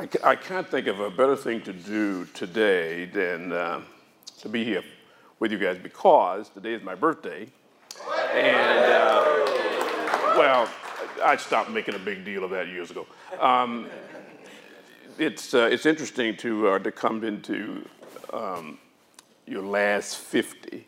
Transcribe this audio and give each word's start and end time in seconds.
I, 0.00 0.08
I 0.24 0.34
can't 0.34 0.66
think 0.66 0.86
of 0.86 0.98
a 0.98 1.10
better 1.10 1.36
thing 1.36 1.60
to 1.60 1.74
do 1.74 2.24
today 2.32 3.04
than 3.04 3.52
uh, 3.52 3.82
to 4.38 4.48
be 4.48 4.64
here 4.64 4.82
with 5.40 5.52
you 5.52 5.58
guys 5.58 5.76
because 5.76 6.48
today 6.48 6.72
is 6.72 6.82
my 6.82 6.94
birthday. 6.94 7.46
And, 8.32 8.92
uh, 8.94 9.22
well, 10.38 10.70
I 11.22 11.36
stopped 11.36 11.68
making 11.68 11.96
a 11.96 11.98
big 11.98 12.24
deal 12.24 12.44
of 12.44 12.50
that 12.50 12.68
years 12.68 12.90
ago. 12.90 13.06
Um, 13.38 13.88
it's, 15.18 15.52
uh, 15.52 15.68
it's 15.70 15.84
interesting 15.84 16.34
to, 16.38 16.68
uh, 16.68 16.78
to 16.78 16.90
come 16.90 17.22
into 17.22 17.86
um, 18.32 18.78
your 19.46 19.62
last 19.62 20.16
50, 20.16 20.86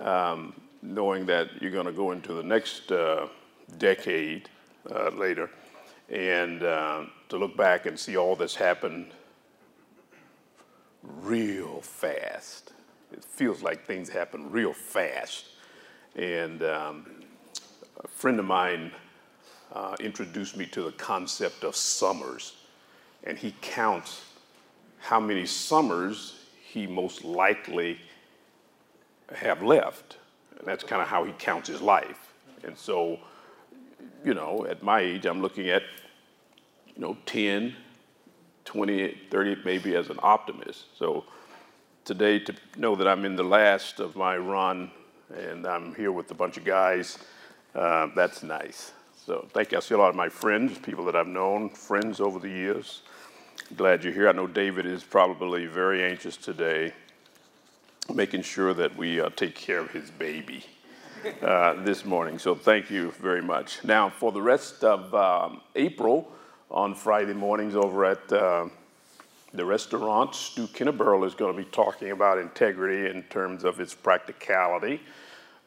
um, 0.00 0.52
knowing 0.82 1.26
that 1.26 1.62
you're 1.62 1.70
going 1.70 1.86
to 1.86 1.92
go 1.92 2.10
into 2.10 2.32
the 2.32 2.42
next 2.42 2.90
uh, 2.90 3.28
decade 3.78 4.48
uh, 4.92 5.10
later, 5.10 5.48
and 6.10 6.64
uh, 6.64 7.04
to 7.28 7.36
look 7.36 7.56
back 7.56 7.86
and 7.86 7.98
see 7.98 8.16
all 8.16 8.36
this 8.36 8.54
happen 8.54 9.12
real 11.02 11.80
fast. 11.80 12.72
It 13.12 13.24
feels 13.24 13.62
like 13.62 13.84
things 13.84 14.08
happen 14.08 14.50
real 14.50 14.72
fast. 14.72 15.46
And 16.14 16.62
um, 16.62 17.06
a 18.02 18.08
friend 18.08 18.38
of 18.38 18.44
mine 18.44 18.92
uh, 19.72 19.96
introduced 20.00 20.56
me 20.56 20.66
to 20.66 20.82
the 20.82 20.92
concept 20.92 21.64
of 21.64 21.76
summers, 21.76 22.56
and 23.24 23.36
he 23.36 23.54
counts 23.60 24.24
how 24.98 25.20
many 25.20 25.46
summers 25.46 26.40
he 26.62 26.86
most 26.86 27.24
likely 27.24 27.98
have 29.34 29.62
left. 29.62 30.16
And 30.58 30.66
that's 30.66 30.84
kind 30.84 31.02
of 31.02 31.08
how 31.08 31.24
he 31.24 31.32
counts 31.32 31.68
his 31.68 31.80
life. 31.82 32.32
And 32.64 32.76
so, 32.76 33.18
you 34.24 34.34
know, 34.34 34.66
at 34.68 34.82
my 34.82 35.00
age, 35.00 35.26
I'm 35.26 35.42
looking 35.42 35.68
at, 35.68 35.82
you 36.96 37.02
know, 37.02 37.16
10, 37.26 37.74
20, 38.64 39.18
30, 39.30 39.56
maybe 39.64 39.94
as 39.94 40.10
an 40.10 40.18
optimist. 40.22 40.84
So 40.98 41.24
today, 42.04 42.38
to 42.40 42.54
know 42.76 42.96
that 42.96 43.06
I'm 43.06 43.24
in 43.24 43.36
the 43.36 43.44
last 43.44 44.00
of 44.00 44.16
my 44.16 44.36
run 44.36 44.90
and 45.34 45.66
I'm 45.66 45.94
here 45.94 46.12
with 46.12 46.30
a 46.30 46.34
bunch 46.34 46.56
of 46.56 46.64
guys, 46.64 47.18
uh, 47.74 48.08
that's 48.14 48.42
nice. 48.42 48.92
So 49.26 49.46
thank 49.52 49.72
you. 49.72 49.78
I 49.78 49.80
see 49.80 49.94
a 49.94 49.98
lot 49.98 50.08
of 50.08 50.14
my 50.14 50.28
friends, 50.28 50.78
people 50.78 51.04
that 51.06 51.16
I've 51.16 51.26
known, 51.26 51.68
friends 51.70 52.20
over 52.20 52.38
the 52.38 52.48
years. 52.48 53.02
Glad 53.76 54.04
you're 54.04 54.12
here. 54.12 54.28
I 54.28 54.32
know 54.32 54.46
David 54.46 54.86
is 54.86 55.02
probably 55.02 55.66
very 55.66 56.04
anxious 56.04 56.36
today, 56.36 56.92
making 58.14 58.42
sure 58.42 58.72
that 58.72 58.96
we 58.96 59.20
uh, 59.20 59.30
take 59.30 59.56
care 59.56 59.80
of 59.80 59.90
his 59.90 60.10
baby 60.10 60.64
uh, 61.42 61.74
this 61.82 62.04
morning. 62.04 62.38
So 62.38 62.54
thank 62.54 62.88
you 62.90 63.10
very 63.20 63.42
much. 63.42 63.82
Now, 63.84 64.08
for 64.08 64.30
the 64.30 64.40
rest 64.40 64.84
of 64.84 65.12
um, 65.12 65.60
April, 65.74 66.30
on 66.70 66.94
Friday 66.94 67.32
mornings 67.32 67.74
over 67.76 68.04
at 68.04 68.32
uh, 68.32 68.68
the 69.52 69.64
restaurant, 69.64 70.34
Stu 70.34 70.66
Kinneburl 70.66 71.26
is 71.26 71.34
going 71.34 71.56
to 71.56 71.62
be 71.62 71.68
talking 71.70 72.10
about 72.10 72.38
integrity 72.38 73.10
in 73.10 73.22
terms 73.24 73.64
of 73.64 73.80
its 73.80 73.94
practicality 73.94 75.00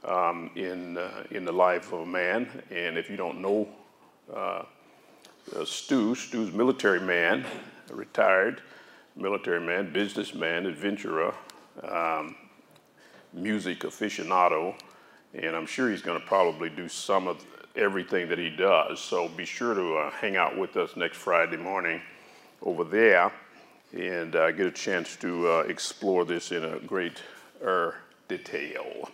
um, 0.05 0.51
in, 0.55 0.97
uh, 0.97 1.23
in 1.31 1.45
the 1.45 1.51
life 1.51 1.91
of 1.91 2.01
a 2.01 2.05
man. 2.05 2.63
And 2.69 2.97
if 2.97 3.09
you 3.09 3.17
don't 3.17 3.41
know 3.41 3.67
uh, 4.33 4.63
uh, 5.55 5.65
Stu, 5.65 6.15
Stu's 6.15 6.53
military 6.53 6.99
man, 6.99 7.45
retired 7.91 8.61
military 9.15 9.59
man, 9.59 9.91
businessman, 9.91 10.65
adventurer, 10.65 11.33
um, 11.83 12.35
music 13.33 13.79
aficionado, 13.79 14.75
and 15.33 15.55
I'm 15.55 15.65
sure 15.65 15.89
he's 15.89 16.01
going 16.01 16.19
to 16.19 16.25
probably 16.25 16.69
do 16.69 16.87
some 16.87 17.27
of 17.27 17.45
everything 17.75 18.27
that 18.29 18.37
he 18.37 18.49
does. 18.49 18.99
So 18.99 19.27
be 19.29 19.45
sure 19.45 19.73
to 19.73 19.95
uh, 19.95 20.11
hang 20.11 20.35
out 20.35 20.57
with 20.57 20.77
us 20.77 20.95
next 20.95 21.17
Friday 21.17 21.57
morning 21.57 22.01
over 22.61 22.83
there 22.83 23.31
and 23.93 24.35
uh, 24.35 24.51
get 24.51 24.67
a 24.67 24.71
chance 24.71 25.15
to 25.17 25.47
uh, 25.47 25.59
explore 25.61 26.25
this 26.25 26.51
in 26.51 26.63
a 26.63 26.79
great 26.79 27.21
er, 27.63 27.95
detail. 28.27 29.09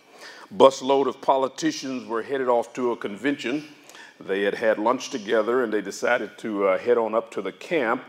Busload 0.54 1.06
of 1.06 1.20
politicians 1.20 2.06
were 2.06 2.22
headed 2.22 2.48
off 2.48 2.72
to 2.74 2.92
a 2.92 2.96
convention. 2.96 3.64
They 4.20 4.42
had 4.42 4.54
had 4.54 4.78
lunch 4.78 5.10
together 5.10 5.64
and 5.64 5.72
they 5.72 5.80
decided 5.80 6.38
to 6.38 6.68
uh, 6.68 6.78
head 6.78 6.98
on 6.98 7.14
up 7.14 7.30
to 7.32 7.42
the 7.42 7.52
camp. 7.52 8.02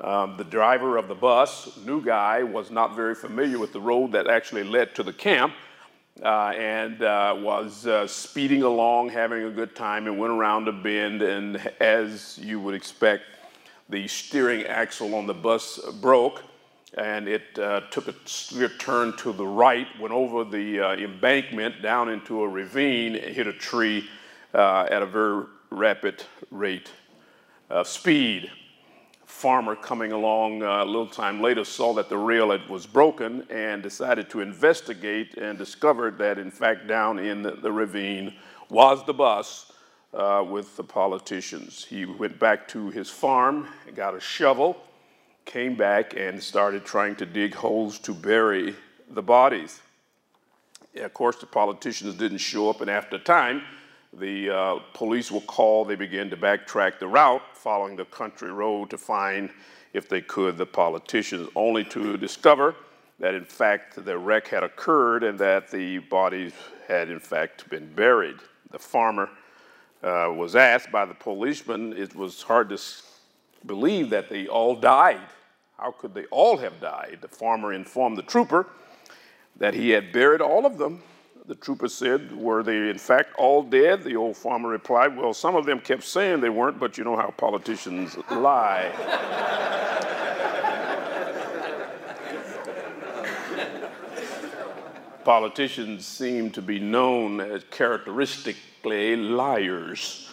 Um, 0.00 0.36
the 0.36 0.44
driver 0.44 0.96
of 0.96 1.08
the 1.08 1.14
bus, 1.14 1.76
new 1.84 2.00
guy, 2.00 2.44
was 2.44 2.70
not 2.70 2.94
very 2.94 3.16
familiar 3.16 3.58
with 3.58 3.72
the 3.72 3.80
road 3.80 4.12
that 4.12 4.28
actually 4.28 4.62
led 4.62 4.94
to 4.94 5.02
the 5.02 5.12
camp. 5.12 5.54
Uh, 6.22 6.52
and 6.56 7.02
uh, 7.02 7.36
was 7.38 7.86
uh, 7.86 8.06
speeding 8.06 8.62
along, 8.62 9.08
having 9.08 9.44
a 9.44 9.50
good 9.50 9.76
time, 9.76 10.06
and 10.06 10.18
went 10.18 10.32
around 10.32 10.66
a 10.66 10.72
bend. 10.72 11.22
And 11.22 11.56
as 11.80 12.38
you 12.42 12.58
would 12.60 12.74
expect, 12.74 13.22
the 13.88 14.08
steering 14.08 14.64
axle 14.64 15.14
on 15.14 15.26
the 15.26 15.34
bus 15.34 15.78
broke, 16.00 16.42
and 16.96 17.28
it 17.28 17.56
uh, 17.58 17.82
took 17.90 18.08
a 18.08 18.68
turn 18.78 19.16
to 19.18 19.32
the 19.32 19.46
right, 19.46 19.86
went 20.00 20.12
over 20.12 20.44
the 20.44 20.80
uh, 20.80 20.96
embankment 20.96 21.82
down 21.82 22.08
into 22.08 22.42
a 22.42 22.48
ravine, 22.48 23.14
hit 23.14 23.46
a 23.46 23.52
tree 23.52 24.08
uh, 24.54 24.88
at 24.90 25.02
a 25.02 25.06
very 25.06 25.44
rapid 25.70 26.24
rate 26.50 26.90
of 27.70 27.86
speed 27.86 28.50
farmer 29.28 29.76
coming 29.76 30.10
along 30.12 30.62
uh, 30.62 30.82
a 30.82 30.84
little 30.84 31.06
time 31.06 31.40
later 31.40 31.62
saw 31.62 31.92
that 31.92 32.08
the 32.08 32.16
rail 32.16 32.50
was 32.68 32.86
broken 32.86 33.46
and 33.50 33.82
decided 33.82 34.28
to 34.30 34.40
investigate 34.40 35.36
and 35.36 35.58
discovered 35.58 36.16
that, 36.18 36.38
in 36.38 36.50
fact, 36.50 36.88
down 36.88 37.18
in 37.18 37.42
the, 37.42 37.70
ravine 37.70 38.34
was 38.70 39.04
the 39.04 39.12
bus 39.12 39.70
uh, 40.14 40.42
with 40.48 40.74
the 40.76 40.82
politicians. 40.82 41.84
He 41.84 42.06
went 42.06 42.38
back 42.38 42.66
to 42.68 42.88
his 42.88 43.10
farm, 43.10 43.68
got 43.94 44.16
a 44.16 44.20
shovel, 44.20 44.78
came 45.44 45.76
back, 45.76 46.16
and 46.16 46.42
started 46.42 46.86
trying 46.86 47.14
to 47.16 47.26
dig 47.26 47.54
holes 47.54 47.98
to 48.00 48.14
bury 48.14 48.74
the 49.10 49.22
bodies. 49.22 49.82
Of 50.96 51.12
course, 51.12 51.36
the 51.36 51.46
politicians 51.46 52.14
didn't 52.14 52.38
show 52.38 52.70
up, 52.70 52.80
and 52.80 52.90
after 52.90 53.18
time, 53.18 53.62
the 54.12 54.50
uh, 54.50 54.78
police 54.94 55.30
were 55.30 55.40
called. 55.40 55.88
They 55.88 55.96
began 55.96 56.30
to 56.30 56.36
backtrack 56.36 56.98
the 56.98 57.08
route 57.08 57.42
following 57.54 57.96
the 57.96 58.04
country 58.06 58.50
road 58.50 58.90
to 58.90 58.98
find, 58.98 59.50
if 59.92 60.08
they 60.08 60.20
could, 60.20 60.56
the 60.56 60.66
politicians, 60.66 61.48
only 61.54 61.84
to 61.84 62.16
discover 62.16 62.74
that 63.18 63.34
in 63.34 63.44
fact 63.44 64.04
the 64.04 64.16
wreck 64.16 64.48
had 64.48 64.62
occurred 64.62 65.24
and 65.24 65.38
that 65.38 65.70
the 65.70 65.98
bodies 65.98 66.52
had 66.86 67.10
in 67.10 67.20
fact 67.20 67.68
been 67.68 67.92
buried. 67.94 68.36
The 68.70 68.78
farmer 68.78 69.28
uh, 70.02 70.32
was 70.34 70.54
asked 70.54 70.92
by 70.92 71.04
the 71.04 71.14
policeman, 71.14 71.92
it 71.96 72.14
was 72.14 72.42
hard 72.42 72.68
to 72.70 72.78
believe 73.66 74.10
that 74.10 74.28
they 74.28 74.46
all 74.46 74.76
died. 74.76 75.20
How 75.78 75.90
could 75.90 76.14
they 76.14 76.24
all 76.26 76.56
have 76.58 76.80
died? 76.80 77.18
The 77.20 77.28
farmer 77.28 77.72
informed 77.72 78.16
the 78.16 78.22
trooper 78.22 78.68
that 79.56 79.74
he 79.74 79.90
had 79.90 80.12
buried 80.12 80.40
all 80.40 80.64
of 80.64 80.78
them 80.78 81.02
the 81.48 81.54
trooper 81.54 81.88
said, 81.88 82.36
Were 82.36 82.62
they 82.62 82.90
in 82.90 82.98
fact 82.98 83.34
all 83.38 83.62
dead? 83.62 84.04
The 84.04 84.16
old 84.16 84.36
farmer 84.36 84.68
replied, 84.68 85.16
Well, 85.16 85.32
some 85.32 85.56
of 85.56 85.64
them 85.64 85.80
kept 85.80 86.04
saying 86.04 86.40
they 86.40 86.50
weren't, 86.50 86.78
but 86.78 86.98
you 86.98 87.04
know 87.04 87.16
how 87.16 87.30
politicians 87.30 88.16
lie. 88.30 88.92
politicians 95.24 96.06
seem 96.06 96.50
to 96.50 96.62
be 96.62 96.78
known 96.78 97.40
as 97.40 97.64
characteristically 97.70 99.16
liars. 99.16 100.32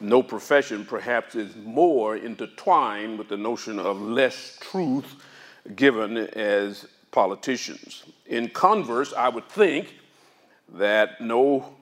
No 0.00 0.22
profession, 0.22 0.84
perhaps, 0.84 1.34
is 1.34 1.54
more 1.56 2.16
intertwined 2.16 3.18
with 3.18 3.28
the 3.28 3.36
notion 3.36 3.78
of 3.78 4.00
less 4.00 4.58
truth 4.60 5.14
given 5.74 6.16
as 6.16 6.86
politicians. 7.10 8.04
In 8.26 8.48
converse, 8.48 9.14
I 9.14 9.28
would 9.28 9.48
think 9.48 9.94
that 10.74 11.20
no 11.20 11.74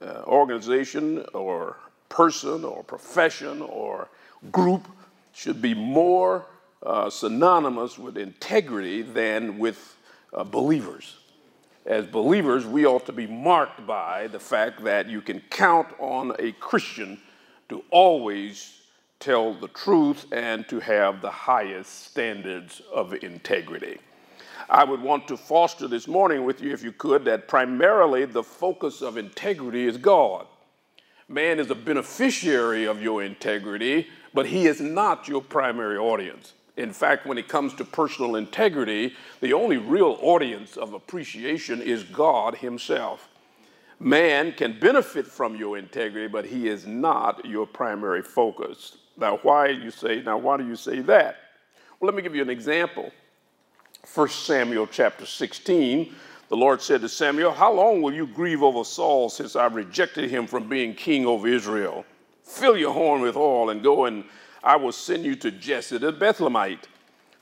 uh, 0.00 0.22
organization 0.26 1.24
or 1.34 1.76
person 2.08 2.64
or 2.64 2.82
profession 2.82 3.62
or 3.62 4.08
group 4.50 4.86
should 5.32 5.62
be 5.62 5.74
more 5.74 6.46
uh, 6.82 7.08
synonymous 7.08 7.98
with 7.98 8.18
integrity 8.18 9.02
than 9.02 9.58
with 9.58 9.96
uh, 10.34 10.44
believers. 10.44 11.16
As 11.86 12.06
believers, 12.06 12.64
we 12.64 12.86
ought 12.86 13.06
to 13.06 13.12
be 13.12 13.26
marked 13.26 13.86
by 13.86 14.28
the 14.28 14.38
fact 14.38 14.84
that 14.84 15.08
you 15.08 15.20
can 15.20 15.40
count 15.50 15.88
on 15.98 16.32
a 16.38 16.52
Christian 16.52 17.20
to 17.68 17.82
always 17.90 18.82
tell 19.18 19.54
the 19.54 19.68
truth 19.68 20.26
and 20.32 20.68
to 20.68 20.80
have 20.80 21.20
the 21.20 21.30
highest 21.30 22.06
standards 22.06 22.82
of 22.92 23.14
integrity. 23.14 23.98
I 24.68 24.84
would 24.84 25.00
want 25.00 25.28
to 25.28 25.36
foster 25.36 25.88
this 25.88 26.08
morning 26.08 26.44
with 26.44 26.60
you, 26.60 26.72
if 26.72 26.82
you 26.82 26.92
could, 26.92 27.24
that 27.24 27.48
primarily 27.48 28.24
the 28.24 28.42
focus 28.42 29.02
of 29.02 29.16
integrity 29.16 29.86
is 29.86 29.96
God. 29.96 30.46
Man 31.28 31.58
is 31.58 31.70
a 31.70 31.74
beneficiary 31.74 32.86
of 32.86 33.02
your 33.02 33.22
integrity, 33.22 34.08
but 34.34 34.46
he 34.46 34.66
is 34.66 34.80
not 34.80 35.28
your 35.28 35.42
primary 35.42 35.96
audience. 35.96 36.52
In 36.76 36.92
fact, 36.92 37.26
when 37.26 37.38
it 37.38 37.48
comes 37.48 37.74
to 37.74 37.84
personal 37.84 38.36
integrity, 38.36 39.14
the 39.40 39.52
only 39.52 39.76
real 39.76 40.18
audience 40.20 40.76
of 40.76 40.94
appreciation 40.94 41.82
is 41.82 42.02
God 42.02 42.56
Himself. 42.56 43.28
Man 44.02 44.52
can 44.52 44.80
benefit 44.80 45.26
from 45.26 45.54
your 45.54 45.78
integrity, 45.78 46.26
but 46.26 46.44
he 46.44 46.66
is 46.66 46.86
not 46.86 47.44
your 47.44 47.66
primary 47.66 48.22
focus. 48.22 48.96
Now, 49.16 49.38
why 49.42 49.68
you 49.68 49.92
say, 49.92 50.22
now 50.22 50.38
why 50.38 50.56
do 50.56 50.66
you 50.66 50.74
say 50.74 51.00
that? 51.02 51.36
Well, 52.00 52.08
let 52.08 52.16
me 52.16 52.22
give 52.22 52.34
you 52.34 52.42
an 52.42 52.50
example. 52.50 53.12
1 54.14 54.28
Samuel 54.28 54.88
chapter 54.88 55.24
16, 55.24 56.12
the 56.48 56.56
Lord 56.56 56.82
said 56.82 57.00
to 57.02 57.08
Samuel, 57.08 57.52
How 57.52 57.72
long 57.72 58.02
will 58.02 58.12
you 58.12 58.26
grieve 58.26 58.62
over 58.62 58.82
Saul 58.82 59.30
since 59.30 59.54
I 59.54 59.66
rejected 59.66 60.28
him 60.28 60.48
from 60.48 60.68
being 60.68 60.92
king 60.94 61.24
over 61.24 61.46
Israel? 61.46 62.04
Fill 62.42 62.76
your 62.76 62.92
horn 62.92 63.22
with 63.22 63.36
oil 63.36 63.70
and 63.70 63.80
go, 63.80 64.06
and 64.06 64.24
I 64.62 64.74
will 64.74 64.90
send 64.90 65.24
you 65.24 65.36
to 65.36 65.52
Jesse 65.52 65.98
the 65.98 66.12
Bethlehemite, 66.12 66.88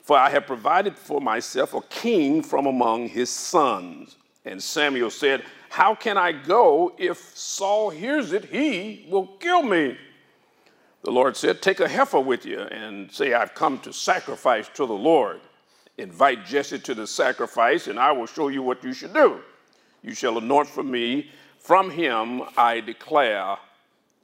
for 0.03 0.15
I 0.15 0.29
have 0.29 0.45
provided 0.45 0.97
for 0.97 1.19
myself 1.19 1.73
a 1.73 1.81
king 1.81 2.43
from 2.43 2.67
among 2.67 3.09
his 3.09 3.31
sons. 3.31 4.15
And 4.45 4.61
Samuel 4.61 5.09
said, 5.09 5.43
How 5.69 5.95
can 5.95 6.15
I 6.15 6.31
go? 6.31 6.93
If 6.99 7.35
Saul 7.35 7.89
hears 7.89 8.33
it, 8.33 8.45
he 8.45 9.07
will 9.09 9.27
kill 9.39 9.63
me. 9.63 9.97
The 11.03 11.11
Lord 11.11 11.35
said, 11.35 11.63
Take 11.63 11.79
a 11.79 11.89
heifer 11.89 12.19
with 12.19 12.45
you 12.45 12.59
and 12.59 13.11
say, 13.11 13.33
I've 13.33 13.55
come 13.55 13.79
to 13.79 13.91
sacrifice 13.91 14.69
to 14.75 14.85
the 14.85 14.93
Lord. 14.93 15.41
Invite 15.97 16.45
Jesse 16.45 16.79
to 16.79 16.95
the 16.95 17.05
sacrifice, 17.05 17.87
and 17.87 17.99
I 17.99 18.11
will 18.11 18.25
show 18.25 18.47
you 18.47 18.63
what 18.63 18.83
you 18.83 18.93
should 18.93 19.13
do. 19.13 19.41
You 20.01 20.13
shall 20.13 20.37
anoint 20.37 20.67
for 20.67 20.83
me. 20.83 21.29
From 21.59 21.91
him 21.91 22.41
I 22.57 22.79
declare 22.79 23.57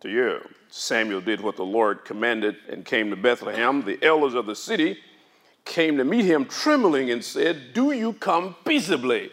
to 0.02 0.10
you. 0.10 0.42
Samuel 0.70 1.22
did 1.22 1.42
what 1.42 1.56
the 1.56 1.66
Lord 1.66 2.04
commanded 2.04 2.58
and 2.70 2.84
came 2.84 3.10
to 3.10 3.16
Bethlehem. 3.16 3.84
The 3.84 4.04
elders 4.04 4.34
of 4.34 4.46
the 4.46 4.56
city 4.56 4.98
came 5.66 5.98
to 5.98 6.04
meet 6.04 6.26
him 6.26 6.46
trembling 6.46 7.12
and 7.12 7.24
said, 7.24 7.74
Do 7.74 7.92
you 7.92 8.14
come 8.14 8.56
peaceably? 8.66 9.32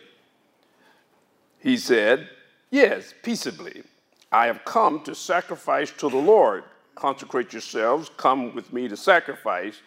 He 1.58 1.76
said, 1.76 2.28
Yes, 2.70 3.14
peaceably. 3.22 3.82
I 4.30 4.46
have 4.46 4.64
come 4.64 5.02
to 5.04 5.14
sacrifice 5.14 5.90
to 5.92 6.08
the 6.08 6.16
Lord. 6.16 6.64
Consecrate 6.94 7.52
yourselves, 7.52 8.10
come 8.16 8.54
with 8.54 8.72
me 8.72 8.88
to 8.88 8.96
sacrifice. 8.96 9.80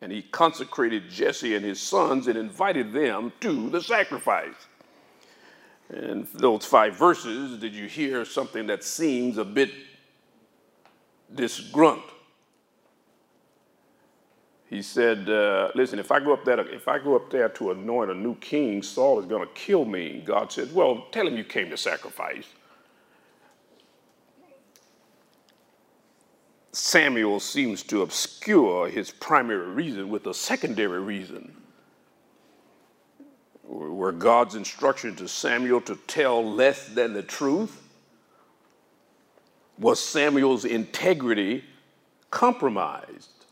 And 0.00 0.12
he 0.12 0.22
consecrated 0.22 1.10
Jesse 1.10 1.56
and 1.56 1.64
his 1.64 1.80
sons 1.80 2.28
and 2.28 2.38
invited 2.38 2.92
them 2.92 3.32
to 3.40 3.68
the 3.70 3.82
sacrifice. 3.82 4.54
And 5.88 6.26
those 6.34 6.64
five 6.64 6.96
verses, 6.96 7.58
did 7.58 7.74
you 7.74 7.86
hear 7.86 8.24
something 8.24 8.66
that 8.66 8.84
seems 8.84 9.38
a 9.38 9.44
bit 9.44 9.70
disgrunt? 11.34 12.02
He 14.68 14.82
said, 14.82 15.30
uh, 15.30 15.70
"Listen, 15.74 15.98
if 15.98 16.12
I 16.12 16.20
go 16.20 16.34
up 16.34 16.44
there, 16.44 16.60
if 16.60 16.88
I 16.88 16.98
go 16.98 17.16
up 17.16 17.30
there 17.30 17.48
to 17.48 17.70
anoint 17.70 18.10
a 18.10 18.14
new 18.14 18.34
king, 18.34 18.82
Saul 18.82 19.18
is 19.18 19.24
going 19.24 19.46
to 19.46 19.54
kill 19.54 19.86
me." 19.86 20.22
God 20.24 20.52
said, 20.52 20.74
"Well, 20.74 21.06
tell 21.10 21.26
him 21.26 21.38
you 21.38 21.44
came 21.44 21.70
to 21.70 21.76
sacrifice." 21.76 22.46
Samuel 26.78 27.40
seems 27.40 27.82
to 27.82 28.02
obscure 28.02 28.88
his 28.88 29.10
primary 29.10 29.66
reason 29.66 30.08
with 30.10 30.28
a 30.28 30.32
secondary 30.32 31.00
reason. 31.00 31.52
Were 33.64 34.12
God's 34.12 34.54
instruction 34.54 35.16
to 35.16 35.26
Samuel 35.26 35.80
to 35.82 35.96
tell 36.06 36.48
less 36.48 36.86
than 36.86 37.14
the 37.14 37.22
truth? 37.22 37.82
Was 39.76 39.98
Samuel's 39.98 40.64
integrity 40.64 41.64
compromised? 42.30 43.44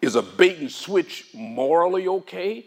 Is 0.00 0.14
a 0.14 0.22
bait 0.22 0.56
and 0.56 0.72
switch 0.72 1.26
morally 1.34 2.08
okay? 2.08 2.64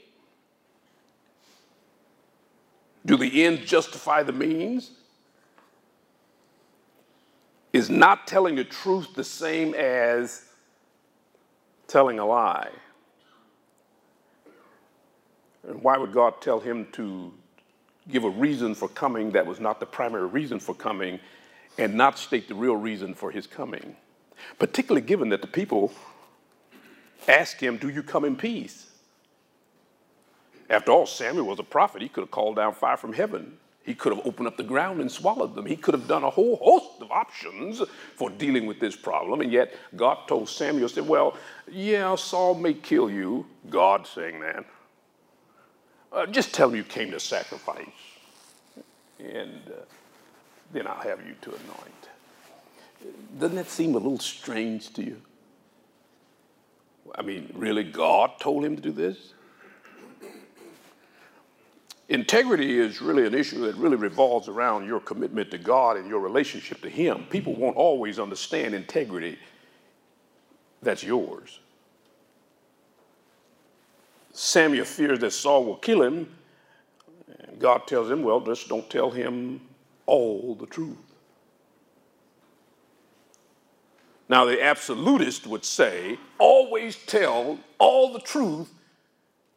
Do 3.03 3.17
the 3.17 3.43
ends 3.45 3.65
justify 3.65 4.21
the 4.21 4.31
means? 4.31 4.91
Is 7.73 7.89
not 7.89 8.27
telling 8.27 8.55
the 8.55 8.63
truth 8.63 9.15
the 9.15 9.23
same 9.23 9.73
as 9.73 10.45
telling 11.87 12.19
a 12.19 12.25
lie? 12.25 12.69
And 15.67 15.81
why 15.81 15.97
would 15.97 16.13
God 16.13 16.39
tell 16.39 16.59
him 16.59 16.87
to 16.91 17.33
give 18.09 18.25
a 18.25 18.29
reason 18.29 18.75
for 18.75 18.87
coming 18.89 19.31
that 19.31 19.47
was 19.47 19.59
not 19.59 19.79
the 19.79 19.87
primary 19.87 20.27
reason 20.27 20.59
for 20.59 20.75
coming 20.75 21.19
and 21.79 21.95
not 21.95 22.19
state 22.19 22.47
the 22.47 22.53
real 22.53 22.75
reason 22.75 23.15
for 23.15 23.31
his 23.31 23.47
coming? 23.47 23.95
Particularly 24.59 25.05
given 25.05 25.29
that 25.29 25.41
the 25.41 25.47
people 25.47 25.91
asked 27.27 27.59
him, 27.59 27.77
Do 27.77 27.89
you 27.89 28.03
come 28.03 28.23
in 28.23 28.35
peace? 28.35 28.91
After 30.69 30.91
all, 30.91 31.07
Samuel 31.07 31.47
was 31.47 31.59
a 31.59 31.63
prophet. 31.63 32.03
He 32.03 32.09
could 32.09 32.21
have 32.21 32.31
called 32.31 32.57
down 32.57 32.75
fire 32.75 32.97
from 32.97 33.13
heaven 33.13 33.57
he 33.83 33.93
could 33.93 34.15
have 34.15 34.25
opened 34.25 34.47
up 34.47 34.55
the 34.55 34.63
ground 34.63 35.01
and 35.01 35.11
swallowed 35.11 35.55
them. 35.55 35.65
He 35.65 35.75
could 35.75 35.93
have 35.93 36.07
done 36.07 36.23
a 36.23 36.29
whole 36.29 36.55
host 36.55 37.01
of 37.01 37.11
options 37.11 37.81
for 38.15 38.29
dealing 38.29 38.65
with 38.65 38.79
this 38.79 38.95
problem. 38.95 39.41
And 39.41 39.51
yet, 39.51 39.73
God 39.95 40.19
told 40.27 40.47
Samuel, 40.47 40.87
said, 40.87 41.07
Well, 41.07 41.35
yeah, 41.69 42.15
Saul 42.15 42.55
may 42.55 42.73
kill 42.73 43.09
you. 43.09 43.45
God 43.69 44.07
saying 44.07 44.39
that. 44.39 44.65
Uh, 46.13 46.25
just 46.27 46.53
tell 46.53 46.69
him 46.69 46.75
you 46.75 46.83
came 46.83 47.11
to 47.11 47.19
sacrifice. 47.19 47.85
And 49.19 49.61
uh, 49.67 49.83
then 50.71 50.87
I'll 50.87 51.01
have 51.01 51.25
you 51.25 51.35
to 51.41 51.49
anoint. 51.49 51.93
Doesn't 53.37 53.57
that 53.57 53.69
seem 53.69 53.95
a 53.95 53.97
little 53.97 54.19
strange 54.19 54.93
to 54.93 55.03
you? 55.03 55.21
I 57.15 57.21
mean, 57.21 57.51
really, 57.53 57.83
God 57.83 58.39
told 58.39 58.63
him 58.63 58.75
to 58.77 58.81
do 58.81 58.91
this? 58.91 59.33
Integrity 62.09 62.79
is 62.79 63.01
really 63.01 63.25
an 63.25 63.33
issue 63.33 63.65
that 63.65 63.75
really 63.75 63.95
revolves 63.95 64.47
around 64.47 64.85
your 64.85 64.99
commitment 64.99 65.49
to 65.51 65.57
God 65.57 65.97
and 65.97 66.07
your 66.07 66.19
relationship 66.19 66.81
to 66.81 66.89
Him. 66.89 67.25
People 67.29 67.55
won't 67.55 67.77
always 67.77 68.19
understand 68.19 68.75
integrity 68.75 69.37
that's 70.83 71.03
yours. 71.03 71.59
Samuel 74.33 74.85
fears 74.85 75.19
that 75.19 75.31
Saul 75.31 75.63
will 75.63 75.77
kill 75.77 76.01
him, 76.01 76.29
and 77.39 77.59
God 77.59 77.87
tells 77.87 78.09
him, 78.09 78.23
Well, 78.23 78.41
just 78.41 78.67
don't 78.67 78.89
tell 78.89 79.11
him 79.11 79.61
all 80.05 80.55
the 80.55 80.65
truth. 80.65 80.97
Now, 84.27 84.45
the 84.45 84.61
absolutist 84.63 85.45
would 85.47 85.63
say, 85.63 86.17
Always 86.39 86.97
tell 87.05 87.59
all 87.77 88.11
the 88.11 88.19
truth 88.19 88.71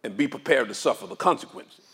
and 0.04 0.16
be 0.16 0.28
prepared 0.28 0.68
to 0.68 0.74
suffer 0.74 1.06
the 1.06 1.16
consequences. 1.16 1.85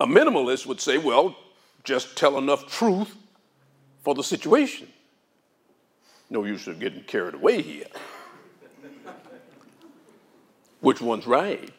A 0.00 0.06
minimalist 0.06 0.66
would 0.66 0.80
say, 0.80 0.98
well, 0.98 1.36
just 1.84 2.16
tell 2.16 2.38
enough 2.38 2.66
truth 2.70 3.14
for 4.02 4.14
the 4.14 4.22
situation. 4.22 4.88
No 6.30 6.44
use 6.44 6.66
of 6.66 6.78
getting 6.78 7.02
carried 7.02 7.34
away 7.34 7.62
here. 7.62 7.86
Which 10.80 11.00
one's 11.00 11.26
right? 11.26 11.72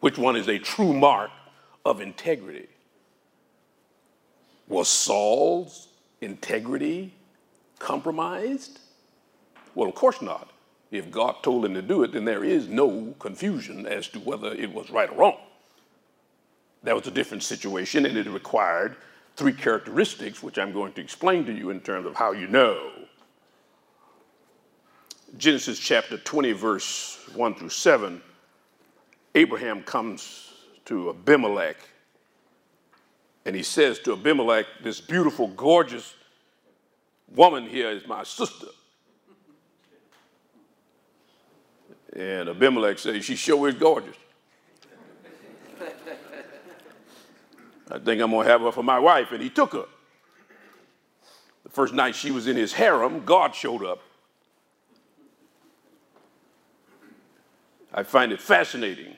Which 0.00 0.18
one 0.18 0.36
is 0.36 0.48
a 0.48 0.58
true 0.58 0.92
mark 0.92 1.30
of 1.84 2.00
integrity? 2.00 2.68
Was 4.68 4.88
Saul's 4.88 5.88
integrity 6.20 7.14
compromised? 7.78 8.80
Well, 9.74 9.88
of 9.88 9.94
course 9.94 10.20
not. 10.20 10.50
If 10.90 11.10
God 11.10 11.42
told 11.42 11.64
him 11.64 11.74
to 11.74 11.82
do 11.82 12.02
it, 12.02 12.12
then 12.12 12.24
there 12.24 12.44
is 12.44 12.68
no 12.68 13.14
confusion 13.18 13.86
as 13.86 14.08
to 14.08 14.18
whether 14.20 14.52
it 14.52 14.72
was 14.72 14.90
right 14.90 15.10
or 15.10 15.16
wrong. 15.16 15.38
That 16.82 16.94
was 16.94 17.06
a 17.06 17.10
different 17.10 17.42
situation, 17.42 18.06
and 18.06 18.16
it 18.16 18.26
required 18.28 18.96
three 19.36 19.52
characteristics, 19.52 20.42
which 20.42 20.58
I'm 20.58 20.72
going 20.72 20.92
to 20.94 21.00
explain 21.00 21.44
to 21.46 21.52
you 21.52 21.70
in 21.70 21.80
terms 21.80 22.06
of 22.06 22.14
how 22.14 22.32
you 22.32 22.46
know. 22.46 22.90
Genesis 25.36 25.78
chapter 25.78 26.18
20, 26.18 26.52
verse 26.52 27.28
1 27.34 27.54
through 27.54 27.68
7, 27.68 28.22
Abraham 29.34 29.82
comes 29.82 30.52
to 30.86 31.10
Abimelech, 31.10 31.76
and 33.44 33.54
he 33.54 33.62
says 33.62 33.98
to 34.00 34.12
Abimelech, 34.12 34.66
This 34.82 35.00
beautiful, 35.00 35.48
gorgeous 35.48 36.14
woman 37.34 37.66
here 37.66 37.90
is 37.90 38.06
my 38.06 38.24
sister. 38.24 38.66
And 42.16 42.48
Abimelech 42.48 42.98
says, 42.98 43.24
She 43.24 43.36
sure 43.36 43.68
is 43.68 43.74
gorgeous. 43.74 44.16
I 47.90 47.98
think 47.98 48.20
I'm 48.20 48.30
going 48.30 48.46
to 48.46 48.50
have 48.50 48.60
her 48.60 48.72
for 48.72 48.82
my 48.82 48.98
wife. 48.98 49.32
And 49.32 49.42
he 49.42 49.50
took 49.50 49.72
her. 49.72 49.86
The 51.64 51.70
first 51.70 51.94
night 51.94 52.14
she 52.14 52.30
was 52.30 52.46
in 52.46 52.56
his 52.56 52.72
harem, 52.72 53.24
God 53.24 53.54
showed 53.54 53.84
up. 53.84 54.00
I 57.92 58.02
find 58.02 58.32
it 58.32 58.40
fascinating. 58.40 59.14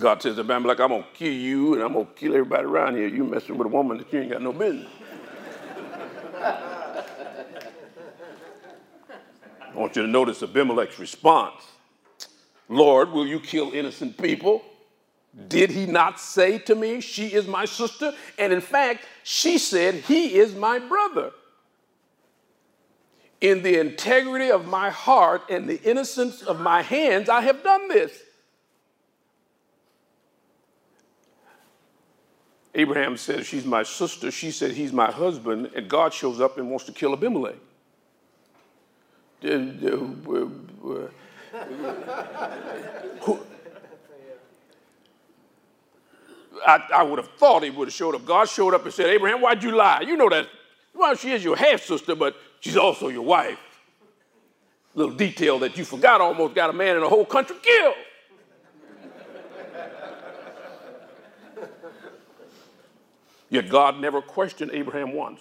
God 0.00 0.22
says 0.22 0.36
to 0.36 0.42
Abimelech, 0.42 0.78
I'm 0.78 0.90
going 0.90 1.02
to 1.02 1.08
kill 1.14 1.32
you 1.32 1.74
and 1.74 1.82
I'm 1.82 1.92
going 1.92 2.06
to 2.06 2.12
kill 2.12 2.32
everybody 2.34 2.64
around 2.64 2.96
here. 2.96 3.08
You 3.08 3.24
messing 3.24 3.58
with 3.58 3.66
a 3.66 3.70
woman 3.70 3.98
that 3.98 4.12
you 4.12 4.20
ain't 4.20 4.30
got 4.30 4.42
no 4.42 4.52
business. 4.52 4.90
I 9.60 9.80
want 9.80 9.96
you 9.96 10.02
to 10.02 10.08
notice 10.08 10.42
Abimelech's 10.42 10.98
response 10.98 11.62
Lord, 12.68 13.10
will 13.10 13.26
you 13.26 13.40
kill 13.40 13.72
innocent 13.72 14.18
people? 14.18 14.62
Did 15.46 15.70
he 15.70 15.86
not 15.86 16.18
say 16.18 16.58
to 16.58 16.74
me, 16.74 17.00
She 17.00 17.28
is 17.28 17.46
my 17.46 17.64
sister? 17.64 18.12
And 18.38 18.52
in 18.52 18.60
fact, 18.60 19.04
she 19.22 19.58
said, 19.58 19.94
He 19.94 20.36
is 20.36 20.54
my 20.54 20.78
brother. 20.78 21.30
In 23.40 23.62
the 23.62 23.78
integrity 23.78 24.50
of 24.50 24.66
my 24.66 24.90
heart 24.90 25.42
and 25.48 25.68
the 25.68 25.80
innocence 25.82 26.42
of 26.42 26.58
my 26.58 26.82
hands, 26.82 27.28
I 27.28 27.42
have 27.42 27.62
done 27.62 27.86
this. 27.86 28.12
Abraham 32.74 33.16
says, 33.16 33.46
She's 33.46 33.64
my 33.64 33.84
sister. 33.84 34.32
She 34.32 34.50
said, 34.50 34.72
He's 34.72 34.92
my 34.92 35.10
husband. 35.10 35.70
And 35.76 35.88
God 35.88 36.12
shows 36.12 36.40
up 36.40 36.58
and 36.58 36.68
wants 36.68 36.86
to 36.86 36.92
kill 36.92 37.12
Abimelech. 37.12 37.54
Uh, 39.44 39.48
uh, 40.26 40.48
uh, 43.26 43.36
I, 46.66 46.86
I, 46.94 47.02
would 47.02 47.18
have 47.18 47.30
thought 47.32 47.62
he 47.62 47.70
would 47.70 47.88
have 47.88 47.94
showed 47.94 48.14
up. 48.14 48.24
God 48.24 48.48
showed 48.48 48.74
up 48.74 48.84
and 48.84 48.92
said, 48.92 49.06
Abraham, 49.06 49.40
why'd 49.40 49.62
you 49.62 49.74
lie? 49.74 50.02
You 50.02 50.16
know 50.16 50.28
that, 50.28 50.46
well, 50.94 51.14
she 51.14 51.32
is 51.32 51.44
your 51.44 51.56
half 51.56 51.82
sister, 51.82 52.14
but 52.14 52.36
she's 52.60 52.76
also 52.76 53.08
your 53.08 53.22
wife. 53.22 53.58
Little 54.94 55.14
detail 55.14 55.58
that 55.60 55.76
you 55.76 55.84
forgot 55.84 56.20
almost 56.20 56.54
got 56.54 56.70
a 56.70 56.72
man 56.72 56.96
in 56.96 57.02
the 57.02 57.08
whole 57.08 57.24
country 57.24 57.56
killed. 57.62 57.94
Yet 63.50 63.68
God 63.68 63.98
never 63.98 64.20
questioned 64.20 64.72
Abraham 64.74 65.12
once. 65.12 65.40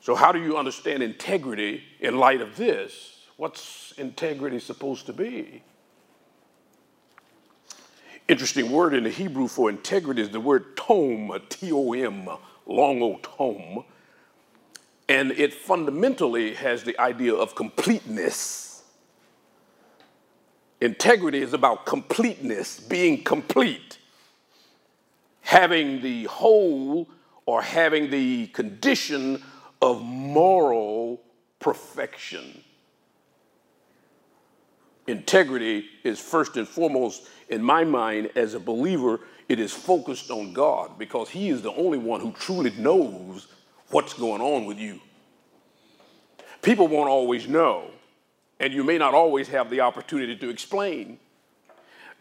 So, 0.00 0.14
how 0.14 0.32
do 0.32 0.42
you 0.42 0.58
understand 0.58 1.02
integrity 1.02 1.84
in 2.00 2.18
light 2.18 2.40
of 2.40 2.56
this? 2.56 3.20
What's 3.36 3.92
integrity 3.96 4.58
supposed 4.58 5.06
to 5.06 5.12
be? 5.12 5.62
Interesting 8.28 8.70
word 8.70 8.94
in 8.94 9.04
the 9.04 9.10
Hebrew 9.10 9.48
for 9.48 9.68
integrity 9.68 10.22
is 10.22 10.30
the 10.30 10.40
word 10.40 10.76
tom, 10.76 11.32
T 11.48 11.72
O 11.72 11.92
M, 11.92 12.28
long 12.66 13.02
O 13.02 13.18
tom. 13.22 13.84
And 15.08 15.32
it 15.32 15.52
fundamentally 15.52 16.54
has 16.54 16.84
the 16.84 16.98
idea 16.98 17.34
of 17.34 17.54
completeness. 17.54 18.84
Integrity 20.80 21.40
is 21.40 21.52
about 21.52 21.86
completeness, 21.86 22.80
being 22.80 23.22
complete 23.22 23.98
having 25.42 26.00
the 26.00 26.24
whole 26.24 27.06
or 27.44 27.60
having 27.60 28.08
the 28.10 28.46
condition 28.48 29.42
of 29.82 30.00
moral 30.00 31.20
perfection. 31.58 32.62
Integrity 35.12 35.84
is 36.04 36.18
first 36.18 36.56
and 36.56 36.66
foremost, 36.66 37.28
in 37.50 37.62
my 37.62 37.84
mind, 37.84 38.30
as 38.34 38.54
a 38.54 38.60
believer, 38.60 39.20
it 39.46 39.60
is 39.60 39.70
focused 39.70 40.30
on 40.30 40.54
God 40.54 40.98
because 40.98 41.28
He 41.28 41.50
is 41.50 41.60
the 41.60 41.72
only 41.72 41.98
one 41.98 42.20
who 42.20 42.32
truly 42.32 42.70
knows 42.78 43.46
what's 43.90 44.14
going 44.14 44.40
on 44.40 44.64
with 44.64 44.78
you. 44.78 45.00
People 46.62 46.88
won't 46.88 47.10
always 47.10 47.46
know, 47.46 47.90
and 48.58 48.72
you 48.72 48.82
may 48.82 48.96
not 48.96 49.12
always 49.12 49.48
have 49.48 49.68
the 49.68 49.82
opportunity 49.82 50.34
to 50.34 50.48
explain. 50.48 51.18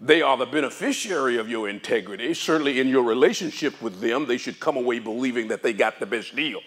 They 0.01 0.21
are 0.21 0.35
the 0.35 0.45
beneficiary 0.45 1.37
of 1.37 1.47
your 1.47 1.69
integrity. 1.69 2.33
Certainly, 2.33 2.81
in 2.81 2.89
your 2.89 3.03
relationship 3.03 3.81
with 3.81 4.01
them, 4.01 4.25
they 4.25 4.37
should 4.37 4.59
come 4.59 4.75
away 4.75 4.99
believing 4.99 5.47
that 5.47 5.63
they 5.63 5.71
got 5.71 5.99
the 6.01 6.05
best 6.05 6.35
deal. 6.35 6.59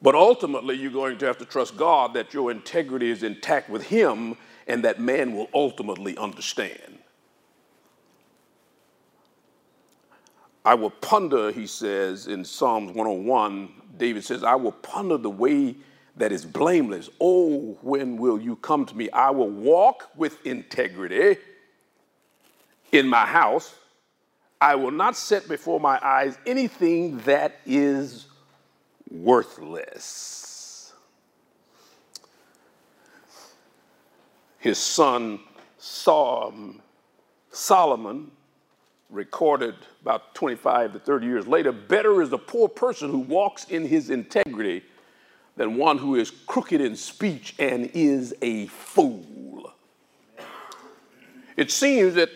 But 0.00 0.14
ultimately, 0.14 0.76
you're 0.76 0.92
going 0.92 1.18
to 1.18 1.26
have 1.26 1.38
to 1.38 1.44
trust 1.44 1.76
God 1.76 2.14
that 2.14 2.32
your 2.32 2.50
integrity 2.50 3.10
is 3.10 3.22
intact 3.22 3.68
with 3.68 3.82
Him 3.82 4.36
and 4.66 4.84
that 4.84 5.00
man 5.00 5.34
will 5.34 5.48
ultimately 5.52 6.16
understand. 6.16 6.98
I 10.64 10.74
will 10.74 10.90
ponder, 10.90 11.50
he 11.50 11.66
says 11.66 12.26
in 12.26 12.44
Psalms 12.44 12.92
101, 12.92 13.70
David 13.96 14.22
says, 14.22 14.44
I 14.44 14.54
will 14.54 14.72
ponder 14.72 15.16
the 15.16 15.30
way 15.30 15.74
that 16.16 16.30
is 16.30 16.44
blameless. 16.44 17.08
Oh, 17.20 17.78
when 17.80 18.18
will 18.18 18.40
you 18.40 18.56
come 18.56 18.84
to 18.84 18.94
me? 18.94 19.08
I 19.10 19.30
will 19.30 19.48
walk 19.48 20.10
with 20.14 20.44
integrity 20.46 21.38
in 22.92 23.08
my 23.08 23.24
house. 23.24 23.74
I 24.60 24.74
will 24.74 24.90
not 24.90 25.16
set 25.16 25.48
before 25.48 25.80
my 25.80 25.98
eyes 26.02 26.36
anything 26.44 27.18
that 27.20 27.60
is 27.64 28.26
worthless. 29.10 30.92
His 34.58 34.78
son 34.78 35.40
Solomon 37.50 38.30
recorded 39.10 39.74
about 40.02 40.34
25 40.34 40.92
to 40.94 40.98
30 40.98 41.26
years 41.26 41.46
later 41.46 41.72
better 41.72 42.20
is 42.20 42.32
a 42.32 42.38
poor 42.38 42.68
person 42.68 43.10
who 43.10 43.20
walks 43.20 43.64
in 43.64 43.86
his 43.86 44.10
integrity 44.10 44.82
than 45.56 45.76
one 45.76 45.98
who 45.98 46.14
is 46.14 46.30
crooked 46.30 46.80
in 46.80 46.94
speech 46.94 47.54
and 47.58 47.90
is 47.94 48.34
a 48.42 48.66
fool. 48.66 49.72
It 51.56 51.70
seems 51.70 52.14
that 52.14 52.30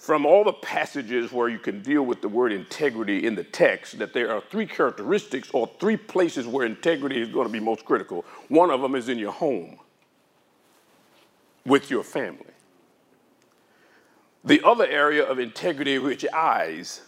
from 0.00 0.24
all 0.24 0.44
the 0.44 0.52
passages 0.54 1.30
where 1.30 1.50
you 1.50 1.58
can 1.58 1.82
deal 1.82 2.02
with 2.02 2.22
the 2.22 2.28
word 2.28 2.52
integrity 2.52 3.26
in 3.26 3.34
the 3.34 3.44
text, 3.44 3.98
that 3.98 4.14
there 4.14 4.34
are 4.34 4.40
three 4.40 4.64
characteristics 4.64 5.50
or 5.52 5.70
three 5.78 5.98
places 5.98 6.46
where 6.46 6.64
integrity 6.64 7.20
is 7.20 7.28
going 7.28 7.46
to 7.46 7.52
be 7.52 7.60
most 7.60 7.84
critical. 7.84 8.24
One 8.48 8.70
of 8.70 8.80
them 8.80 8.94
is 8.94 9.10
in 9.10 9.18
your 9.18 9.32
home 9.32 9.78
with 11.66 11.90
your 11.90 12.02
family. 12.02 12.46
The 14.42 14.62
other 14.64 14.86
area 14.86 15.22
of 15.22 15.38
integrity 15.38 15.98
your 16.22 16.34
eyes 16.34 17.02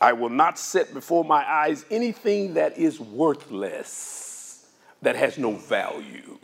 I 0.00 0.12
will 0.12 0.30
not 0.30 0.60
set 0.60 0.94
before 0.94 1.24
my 1.24 1.44
eyes 1.44 1.84
anything 1.90 2.54
that 2.54 2.78
is 2.78 3.00
worthless, 3.00 4.68
that 5.02 5.16
has 5.16 5.38
no 5.38 5.56
value, 5.56 6.38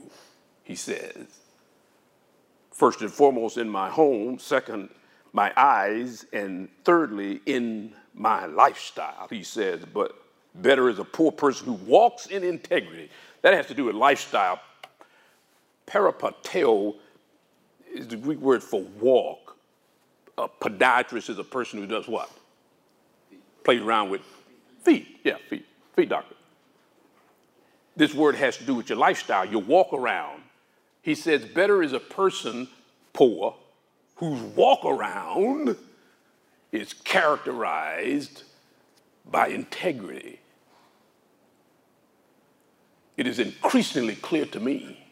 he 0.65 0.75
says. 0.75 1.27
First 2.73 3.01
and 3.01 3.11
foremost, 3.11 3.57
in 3.57 3.69
my 3.69 3.89
home. 3.89 4.39
Second, 4.39 4.91
my 5.37 5.53
eyes. 5.57 6.25
And 6.33 6.69
thirdly, 6.85 7.41
in 7.47 7.93
my 8.15 8.47
lifestyle, 8.47 9.29
he 9.31 9.45
says. 9.45 9.85
But 9.85 10.17
better 10.55 10.89
is 10.89 10.99
a 10.99 11.05
poor 11.05 11.31
person 11.31 11.67
who 11.67 11.75
walks 11.75 12.27
in 12.27 12.43
integrity. 12.43 13.11
That 13.43 13.55
has 13.55 13.67
to 13.67 13.75
do 13.75 13.85
with 13.85 13.95
lifestyle. 13.95 14.59
Peripateo 15.87 16.97
is 17.95 18.09
the 18.09 18.17
Greek 18.17 18.41
word 18.41 18.63
for 18.63 18.81
walk. 18.99 19.57
A 20.39 20.49
podiatrist 20.49 21.31
is 21.31 21.39
a 21.39 21.45
person 21.45 21.79
who 21.79 21.87
does 21.87 22.09
what? 22.09 22.31
Plays 23.63 23.83
around 23.83 24.11
with 24.11 24.23
feet. 24.83 25.21
Yeah, 25.23 25.37
feet. 25.49 25.67
Feet 25.95 26.09
doctor. 26.09 26.35
This 27.95 28.15
word 28.15 28.35
has 28.35 28.57
to 28.57 28.65
do 28.65 28.75
with 28.75 28.89
your 28.89 28.99
lifestyle, 28.99 29.45
your 29.45 29.63
walk 29.63 29.93
around. 29.93 30.43
He 31.03 31.15
says, 31.15 31.45
better 31.45 31.83
is 31.83 31.93
a 31.93 32.01
person 32.01 32.69
poor 33.13 33.55
whose 34.17 34.41
walk 34.41 34.85
around 34.85 35.77
is 36.73 36.93
characterized 36.93 38.43
by 39.31 39.49
integrity. 39.49 40.41
It 43.17 43.27
is 43.27 43.39
increasingly 43.39 44.15
clear 44.15 44.45
to 44.47 44.61
me 44.61 45.09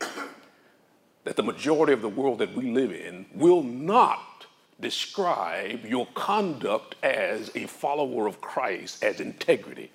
that 1.24 1.36
the 1.36 1.42
majority 1.42 1.92
of 1.92 2.02
the 2.02 2.08
world 2.08 2.38
that 2.38 2.54
we 2.54 2.70
live 2.70 2.92
in 2.92 3.26
will 3.34 3.62
not 3.62 4.46
describe 4.80 5.84
your 5.84 6.06
conduct 6.14 6.96
as 7.02 7.50
a 7.54 7.66
follower 7.66 8.26
of 8.26 8.40
Christ 8.40 9.02
as 9.02 9.20
integrity. 9.20 9.90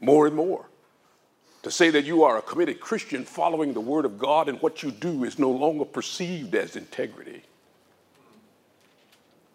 More 0.00 0.26
and 0.26 0.36
more. 0.36 0.66
To 1.66 1.72
say 1.72 1.90
that 1.90 2.04
you 2.04 2.22
are 2.22 2.38
a 2.38 2.42
committed 2.42 2.78
Christian 2.78 3.24
following 3.24 3.74
the 3.74 3.80
Word 3.80 4.04
of 4.04 4.20
God 4.20 4.48
and 4.48 4.62
what 4.62 4.84
you 4.84 4.92
do 4.92 5.24
is 5.24 5.36
no 5.36 5.50
longer 5.50 5.84
perceived 5.84 6.54
as 6.54 6.76
integrity. 6.76 7.42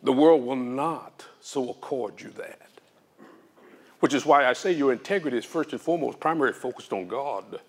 The 0.03 0.12
world 0.12 0.46
will 0.46 0.58
not 0.58 1.25
so 1.39 1.70
accord 1.70 2.20
you 2.20 2.27
that. 2.32 2.68
Which 4.01 4.13
is 4.13 4.25
why 4.25 4.46
I 4.46 4.51
say 4.51 4.74
your 4.74 4.91
integrity 4.91 5.38
is 5.38 5.46
first 5.46 5.72
and 5.72 5.80
foremost 5.80 6.20
primarily 6.20 6.53
focused 6.53 6.91
on 6.91 7.08
God. 7.08 7.62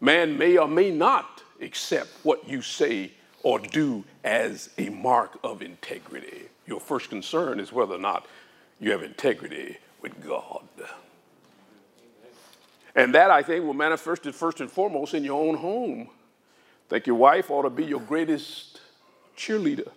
Man 0.00 0.38
may 0.38 0.56
or 0.56 0.66
may 0.66 0.90
not 0.90 1.42
accept 1.60 2.08
what 2.22 2.48
you 2.48 2.62
say 2.62 3.12
or 3.42 3.58
do 3.58 4.04
as 4.24 4.70
a 4.78 4.88
mark 4.88 5.38
of 5.44 5.60
integrity. 5.60 6.48
Your 6.66 6.80
first 6.80 7.10
concern 7.10 7.60
is 7.60 7.74
whether 7.74 7.96
or 7.96 7.98
not 7.98 8.26
you 8.78 8.90
have 8.92 9.02
integrity 9.02 9.76
with 10.00 10.26
God. 10.26 10.62
And 12.94 13.14
that, 13.14 13.30
I 13.30 13.42
think, 13.42 13.64
will 13.64 13.74
manifest 13.74 14.24
first 14.32 14.60
and 14.60 14.70
foremost 14.70 15.14
in 15.14 15.24
your 15.24 15.40
own 15.40 15.56
home. 15.56 16.08
I 16.86 16.88
think 16.88 17.06
your 17.06 17.16
wife 17.16 17.50
ought 17.50 17.62
to 17.62 17.70
be 17.70 17.84
your 17.84 18.00
greatest 18.00 18.80
cheerleader. 19.36 19.90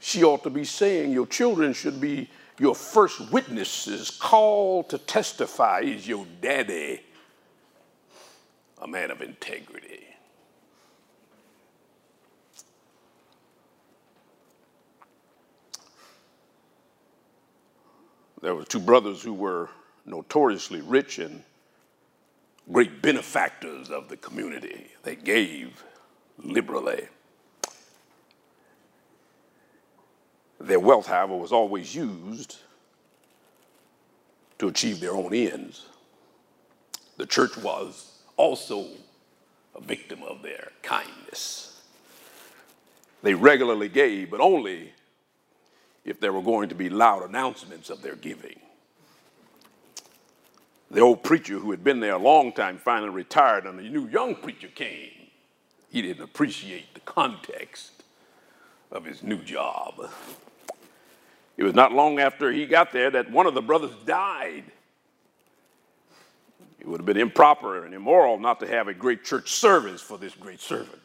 She 0.00 0.24
ought 0.24 0.42
to 0.42 0.50
be 0.50 0.64
saying 0.64 1.12
your 1.12 1.26
children 1.26 1.72
should 1.72 2.00
be 2.00 2.28
your 2.58 2.74
first 2.74 3.32
witnesses, 3.32 4.10
called 4.10 4.90
to 4.90 4.98
testify 4.98 5.80
is 5.80 6.06
your 6.06 6.26
daddy, 6.40 7.00
a 8.80 8.86
man 8.86 9.10
of 9.10 9.22
integrity. 9.22 10.02
there 18.42 18.54
were 18.56 18.64
two 18.64 18.80
brothers 18.80 19.22
who 19.22 19.32
were 19.32 19.70
notoriously 20.04 20.80
rich 20.82 21.18
and 21.20 21.42
great 22.70 23.02
benefactors 23.02 23.90
of 23.90 24.08
the 24.08 24.16
community. 24.16 24.88
They 25.02 25.16
gave 25.16 25.82
liberally. 26.38 27.08
Their 30.60 30.80
wealth, 30.80 31.06
however, 31.06 31.36
was 31.36 31.52
always 31.52 31.94
used 31.94 32.58
to 34.58 34.68
achieve 34.68 35.00
their 35.00 35.12
own 35.12 35.34
ends. 35.34 35.86
The 37.16 37.26
church 37.26 37.56
was 37.56 38.18
also 38.36 38.86
a 39.74 39.80
victim 39.80 40.22
of 40.22 40.42
their 40.42 40.70
kindness. 40.82 41.82
They 43.22 43.34
regularly 43.34 43.88
gave, 43.88 44.30
but 44.30 44.40
only 44.40 44.92
if 46.04 46.20
there 46.20 46.32
were 46.32 46.42
going 46.42 46.68
to 46.68 46.74
be 46.74 46.88
loud 46.88 47.28
announcements 47.28 47.90
of 47.90 48.02
their 48.02 48.16
giving. 48.16 48.60
The 50.92 51.00
old 51.00 51.22
preacher 51.22 51.58
who 51.58 51.70
had 51.70 51.82
been 51.82 52.00
there 52.00 52.12
a 52.12 52.18
long 52.18 52.52
time 52.52 52.76
finally 52.76 53.08
retired, 53.08 53.64
and 53.64 53.80
a 53.80 53.82
new 53.82 54.08
young 54.08 54.34
preacher 54.34 54.68
came. 54.68 55.08
He 55.88 56.02
didn't 56.02 56.22
appreciate 56.22 56.92
the 56.92 57.00
context 57.00 58.02
of 58.90 59.06
his 59.06 59.22
new 59.22 59.38
job. 59.38 59.94
It 61.56 61.64
was 61.64 61.74
not 61.74 61.92
long 61.92 62.18
after 62.18 62.52
he 62.52 62.66
got 62.66 62.92
there 62.92 63.10
that 63.10 63.30
one 63.30 63.46
of 63.46 63.54
the 63.54 63.62
brothers 63.62 63.92
died. 64.04 64.64
It 66.78 66.86
would 66.86 67.00
have 67.00 67.06
been 67.06 67.16
improper 67.16 67.86
and 67.86 67.94
immoral 67.94 68.38
not 68.38 68.60
to 68.60 68.66
have 68.66 68.86
a 68.86 68.94
great 68.94 69.24
church 69.24 69.50
service 69.50 70.02
for 70.02 70.18
this 70.18 70.34
great 70.34 70.60
servant. 70.60 71.00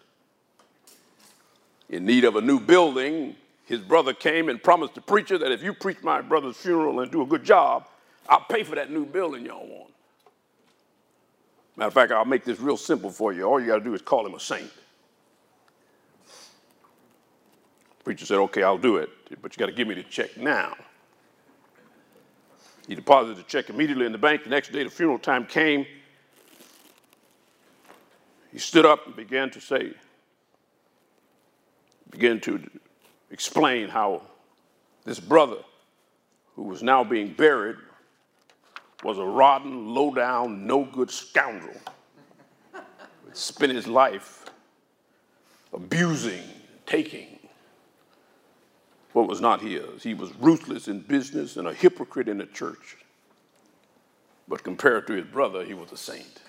In 1.88 2.06
need 2.06 2.26
of 2.26 2.36
a 2.36 2.42
new 2.42 2.60
building, 2.60 3.38
his 3.64 3.80
brother 3.80 4.14
came 4.14 4.50
and 4.50 4.62
promised 4.62 4.96
the 4.96 5.02
preacher 5.02 5.38
that 5.38 5.54
if 5.54 5.64
you 5.64 5.74
preach 5.74 6.04
my 6.04 6.20
brother's 6.20 6.58
funeral 6.58 7.00
and 7.00 7.10
do 7.10 7.22
a 7.22 7.26
good 7.26 7.46
job, 7.46 7.88
I'll 8.28 8.42
pay 8.42 8.64
for 8.64 8.76
that 8.76 8.92
new 8.92 9.06
building 9.06 9.46
y'all 9.46 9.66
want. 9.66 9.94
Matter 11.78 11.88
of 11.88 11.94
fact, 11.94 12.12
I'll 12.12 12.26
make 12.26 12.44
this 12.44 12.60
real 12.60 12.78
simple 12.78 13.12
for 13.12 13.32
you. 13.32 13.44
All 13.44 13.60
you 13.60 13.68
got 13.68 13.78
to 13.78 13.84
do 13.84 13.94
is 13.94 14.02
call 14.02 14.26
him 14.26 14.34
a 14.34 14.40
saint. 14.40 14.72
The 18.00 18.04
preacher 18.04 18.26
said, 18.26 18.38
Okay, 18.38 18.64
I'll 18.64 18.80
do 18.80 18.98
it, 18.98 19.10
but 19.42 19.56
you 19.56 19.60
got 19.60 19.68
to 19.68 19.72
give 19.72 19.88
me 19.88 19.94
the 19.94 20.04
check 20.04 20.38
now. 20.38 20.76
He 22.88 22.96
deposited 22.96 23.38
the 23.38 23.44
check 23.44 23.70
immediately 23.70 24.06
in 24.06 24.12
the 24.12 24.18
bank. 24.18 24.44
The 24.44 24.50
next 24.50 24.72
day, 24.72 24.84
the 24.84 24.90
funeral 24.90 25.20
time 25.20 25.46
came. 25.46 25.86
He 28.52 28.60
stood 28.60 28.86
up 28.86 29.06
and 29.06 29.16
began 29.16 29.52
to 29.52 29.62
say, 29.62 29.94
began 32.10 32.40
to 32.42 32.68
explain 33.30 33.90
how 33.90 34.24
this 35.04 35.20
brother, 35.20 35.58
who 36.56 36.64
was 36.64 36.82
now 36.82 37.04
being 37.04 37.34
buried, 37.34 37.76
was 39.04 39.18
a 39.18 39.26
rotten, 39.26 39.94
low 39.94 40.14
down, 40.14 40.66
no 40.66 40.84
good 40.84 41.12
scoundrel. 41.12 41.76
Spent 43.34 43.72
his 43.72 43.88
life 43.88 44.46
abusing, 45.74 46.44
taking 46.86 47.38
what 49.14 49.28
was 49.28 49.42
not 49.42 49.62
his. 49.62 50.04
He 50.04 50.14
was 50.14 50.34
ruthless 50.36 50.88
in 50.88 51.02
business 51.02 51.58
and 51.58 51.68
a 51.68 51.74
hypocrite 51.74 52.28
in 52.28 52.38
the 52.38 52.46
church. 52.46 52.98
But 54.48 54.64
compared 54.64 55.08
to 55.08 55.14
his 55.14 55.26
brother, 55.26 55.66
he 55.66 55.74
was 55.74 55.92
a 55.92 55.98
saint. 55.98 56.42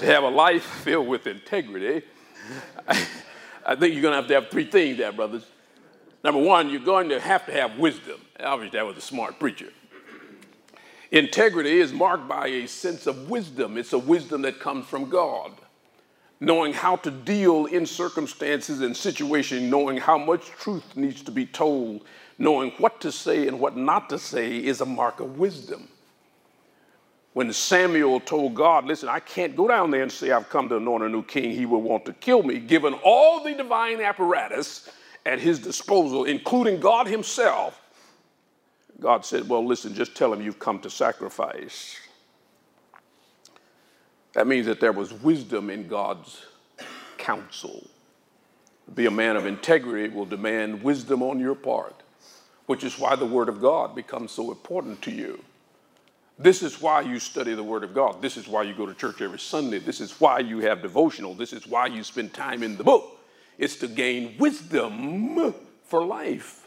To 0.00 0.06
have 0.06 0.24
a 0.24 0.28
life 0.28 0.64
filled 0.64 1.06
with 1.06 1.26
integrity, 1.26 2.02
I, 3.66 3.76
think 3.76 3.92
you're 3.92 4.02
going 4.02 4.12
to 4.12 4.16
have 4.16 4.28
to 4.28 4.34
have 4.34 4.48
three 4.48 4.64
things 4.64 4.96
there, 4.96 5.12
brothers. 5.12 5.44
Number 6.24 6.40
one, 6.40 6.70
you're 6.70 6.80
going 6.80 7.10
to 7.10 7.20
have 7.20 7.44
to 7.46 7.52
have 7.52 7.78
wisdom. 7.78 8.18
Obviously, 8.42 8.78
that 8.78 8.86
was 8.86 8.96
a 8.96 9.02
smart 9.02 9.38
preacher. 9.38 9.68
Integrity 11.12 11.80
is 11.80 11.92
marked 11.92 12.26
by 12.26 12.46
a 12.46 12.66
sense 12.66 13.06
of 13.06 13.28
wisdom. 13.28 13.76
It's 13.76 13.92
a 13.92 13.98
wisdom 13.98 14.40
that 14.42 14.58
comes 14.58 14.86
from 14.86 15.10
God. 15.10 15.52
Knowing 16.40 16.72
how 16.72 16.96
to 16.96 17.10
deal 17.10 17.66
in 17.66 17.84
circumstances 17.84 18.80
and 18.80 18.96
situations, 18.96 19.62
knowing 19.62 19.98
how 19.98 20.16
much 20.16 20.46
truth 20.46 20.96
needs 20.96 21.22
to 21.24 21.30
be 21.30 21.44
told, 21.44 22.06
knowing 22.38 22.70
what 22.78 23.02
to 23.02 23.12
say 23.12 23.46
and 23.46 23.60
what 23.60 23.76
not 23.76 24.08
to 24.08 24.18
say 24.18 24.56
is 24.56 24.80
a 24.80 24.86
mark 24.86 25.20
of 25.20 25.38
wisdom 25.38 25.88
when 27.32 27.52
Samuel 27.52 28.20
told 28.20 28.54
God, 28.54 28.86
Listen, 28.86 29.08
I 29.08 29.20
can't 29.20 29.56
go 29.56 29.68
down 29.68 29.90
there 29.90 30.02
and 30.02 30.10
say 30.10 30.30
I've 30.30 30.48
come 30.48 30.68
to 30.68 30.76
anoint 30.76 31.04
a 31.04 31.08
new 31.08 31.22
king, 31.22 31.52
he 31.52 31.66
will 31.66 31.82
want 31.82 32.04
to 32.06 32.12
kill 32.12 32.42
me, 32.42 32.58
given 32.58 32.94
all 33.04 33.44
the 33.44 33.54
divine 33.54 34.00
apparatus 34.00 34.90
at 35.24 35.38
his 35.38 35.58
disposal, 35.58 36.24
including 36.24 36.80
God 36.80 37.06
himself. 37.06 37.80
God 38.98 39.24
said, 39.24 39.48
Well, 39.48 39.64
listen, 39.64 39.94
just 39.94 40.16
tell 40.16 40.32
him 40.32 40.42
you've 40.42 40.58
come 40.58 40.80
to 40.80 40.90
sacrifice. 40.90 41.96
That 44.32 44.46
means 44.46 44.66
that 44.66 44.80
there 44.80 44.92
was 44.92 45.12
wisdom 45.12 45.70
in 45.70 45.88
God's 45.88 46.44
counsel. 47.18 47.86
Be 48.94 49.06
a 49.06 49.10
man 49.10 49.36
of 49.36 49.46
integrity 49.46 50.12
will 50.12 50.24
demand 50.24 50.82
wisdom 50.82 51.22
on 51.22 51.38
your 51.38 51.54
part, 51.54 52.02
which 52.66 52.82
is 52.82 52.98
why 52.98 53.14
the 53.16 53.26
Word 53.26 53.48
of 53.48 53.60
God 53.60 53.94
becomes 53.94 54.32
so 54.32 54.50
important 54.50 55.00
to 55.02 55.10
you. 55.10 55.42
This 56.40 56.62
is 56.62 56.80
why 56.80 57.02
you 57.02 57.18
study 57.18 57.54
the 57.54 57.62
Word 57.62 57.84
of 57.84 57.94
God. 57.94 58.22
This 58.22 58.38
is 58.38 58.48
why 58.48 58.62
you 58.62 58.72
go 58.72 58.86
to 58.86 58.94
church 58.94 59.20
every 59.20 59.38
Sunday. 59.38 59.78
This 59.78 60.00
is 60.00 60.18
why 60.18 60.38
you 60.38 60.60
have 60.60 60.80
devotional. 60.80 61.34
This 61.34 61.52
is 61.52 61.66
why 61.66 61.86
you 61.88 62.02
spend 62.02 62.32
time 62.32 62.62
in 62.62 62.78
the 62.78 62.84
book. 62.84 63.18
It's 63.58 63.76
to 63.76 63.88
gain 63.88 64.36
wisdom 64.38 65.54
for 65.84 66.02
life, 66.02 66.66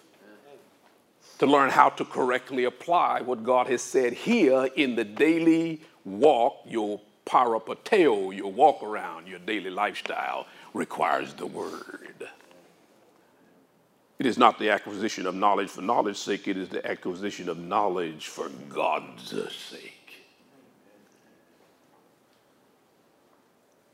to 1.39 1.47
learn 1.47 1.71
how 1.71 1.89
to 1.89 2.05
correctly 2.05 2.65
apply 2.65 3.21
what 3.21 3.43
God 3.43 3.65
has 3.65 3.81
said 3.81 4.13
here 4.13 4.69
in 4.75 4.95
the 4.95 5.03
daily 5.03 5.81
walk, 6.05 6.57
your 6.67 7.01
peripateo, 7.25 8.35
your 8.35 8.51
walk 8.51 8.83
around, 8.83 9.27
your 9.27 9.39
daily 9.39 9.71
lifestyle 9.71 10.45
requires 10.75 11.33
the 11.33 11.47
Word. 11.47 12.27
It 14.23 14.27
is 14.27 14.37
not 14.37 14.57
the 14.57 14.69
acquisition 14.69 15.25
of 15.25 15.35
knowledge 15.35 15.67
for 15.67 15.81
knowledge's 15.81 16.21
sake, 16.21 16.47
it 16.47 16.55
is 16.55 16.69
the 16.69 16.89
acquisition 16.89 17.49
of 17.49 17.57
knowledge 17.57 18.27
for 18.27 18.47
God's 18.69 19.35
sake. 19.69 20.23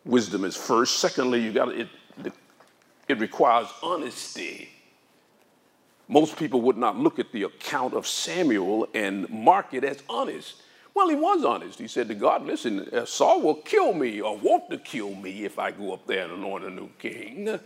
Wisdom 0.05 0.45
is 0.45 0.55
first. 0.55 0.99
Secondly, 0.99 1.41
you 1.41 1.51
got 1.51 1.69
it, 1.69 1.87
it 3.07 3.17
requires 3.17 3.69
honesty. 3.81 4.69
Most 6.07 6.37
people 6.37 6.61
would 6.61 6.77
not 6.77 6.95
look 6.95 7.17
at 7.17 7.31
the 7.31 7.41
account 7.41 7.95
of 7.95 8.05
Samuel 8.05 8.87
and 8.93 9.27
mark 9.31 9.73
it 9.73 9.83
as 9.83 10.03
honest. 10.07 10.61
Well, 10.93 11.09
he 11.09 11.15
was 11.15 11.43
honest. 11.43 11.79
He 11.79 11.87
said 11.87 12.07
to 12.07 12.13
God, 12.13 12.45
Listen, 12.45 12.87
uh, 12.93 13.05
Saul 13.05 13.41
will 13.41 13.55
kill 13.55 13.93
me 13.93 14.21
or 14.21 14.37
want 14.37 14.69
to 14.69 14.77
kill 14.77 15.15
me 15.15 15.43
if 15.43 15.57
I 15.57 15.71
go 15.71 15.91
up 15.91 16.05
there 16.05 16.25
and 16.25 16.33
anoint 16.33 16.65
a 16.65 16.69
new 16.69 16.89
king. 16.99 17.59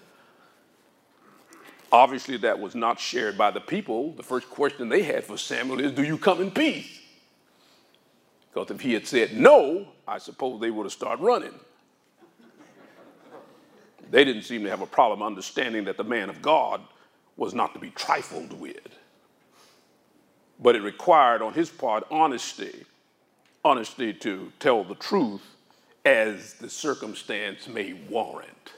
Obviously, 1.93 2.38
that 2.38 2.60
was 2.60 2.73
not 2.73 2.99
shared 2.99 3.38
by 3.38 3.51
the 3.51 3.62
people. 3.62 4.13
The 4.13 4.23
first 4.23 4.49
question 4.49 4.89
they 4.89 5.03
had 5.03 5.23
for 5.23 5.38
Samuel 5.38 5.79
is, 5.79 5.91
Do 5.91 6.03
you 6.03 6.17
come 6.17 6.41
in 6.41 6.51
peace? 6.51 6.99
Because 8.51 8.71
if 8.71 8.82
he 8.82 8.93
had 8.93 9.08
said 9.08 9.38
no, 9.38 9.88
I 10.08 10.17
suppose 10.17 10.60
they 10.60 10.71
would 10.71 10.86
have 10.86 10.91
started 10.91 11.23
running. 11.23 11.53
They 14.10 14.23
didn't 14.23 14.43
seem 14.43 14.63
to 14.63 14.69
have 14.69 14.82
a 14.82 14.88
problem 14.88 15.23
understanding 15.23 15.86
that 15.86 15.97
the 15.97 16.03
man 16.03 16.29
of 16.29 16.41
God 16.41 16.82
was 17.38 17.53
not 17.53 17.73
to 17.73 17.79
be 17.79 17.91
trifled 17.91 18.60
with. 18.60 18.99
But 20.60 20.75
it 20.75 20.82
required, 20.82 21.41
on 21.41 21.53
his 21.53 21.69
part, 21.69 22.06
honesty 22.12 22.86
honesty 23.65 24.13
to 24.13 24.51
tell 24.60 24.84
the 24.84 24.95
truth 24.95 25.41
as 26.06 26.56
the 26.56 26.69
circumstance 26.69 27.67
may 27.67 27.93
warrant. 27.93 28.73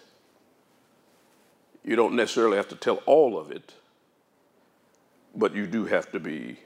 You 1.86 1.96
don't 1.96 2.16
necessarily 2.16 2.58
have 2.58 2.68
to 2.70 2.76
tell 2.76 2.96
all 3.06 3.38
of 3.38 3.52
it, 3.52 3.74
but 5.36 5.54
you 5.54 5.68
do 5.68 5.86
have 5.86 6.12
to 6.14 6.20
be 6.20 6.58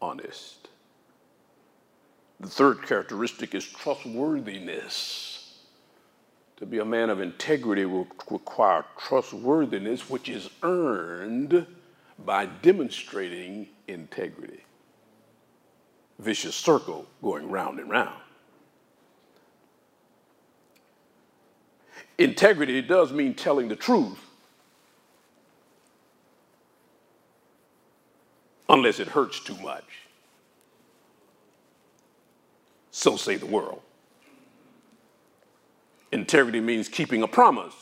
honest. 0.00 0.68
The 2.38 2.48
third 2.48 2.82
characteristic 2.82 3.56
is 3.56 3.64
trustworthiness. 3.64 5.64
To 6.58 6.66
be 6.66 6.78
a 6.78 6.84
man 6.84 7.10
of 7.10 7.20
integrity 7.20 7.86
will 7.86 8.06
require 8.30 8.84
trustworthiness, 8.96 10.08
which 10.08 10.28
is 10.28 10.48
earned 10.62 11.66
by 12.24 12.46
demonstrating 12.46 13.66
integrity. 13.88 14.64
Vicious 16.20 16.54
circle 16.54 17.06
going 17.20 17.50
round 17.50 17.80
and 17.80 17.90
round. 17.90 18.20
Integrity 22.16 22.80
does 22.82 23.12
mean 23.12 23.34
telling 23.34 23.68
the 23.68 23.76
truth, 23.76 24.27
unless 28.68 29.00
it 29.00 29.08
hurts 29.08 29.40
too 29.40 29.56
much. 29.56 29.84
So 32.90 33.16
say 33.16 33.36
the 33.36 33.46
world. 33.46 33.82
Integrity 36.10 36.60
means 36.60 36.88
keeping 36.88 37.22
a 37.22 37.28
promise 37.28 37.74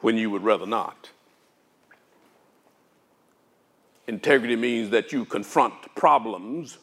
when 0.00 0.16
you 0.16 0.30
would 0.30 0.42
rather 0.42 0.66
not. 0.66 1.10
Integrity 4.06 4.54
means 4.54 4.90
that 4.90 5.12
you 5.12 5.24
confront 5.24 5.94
problems 5.94 6.78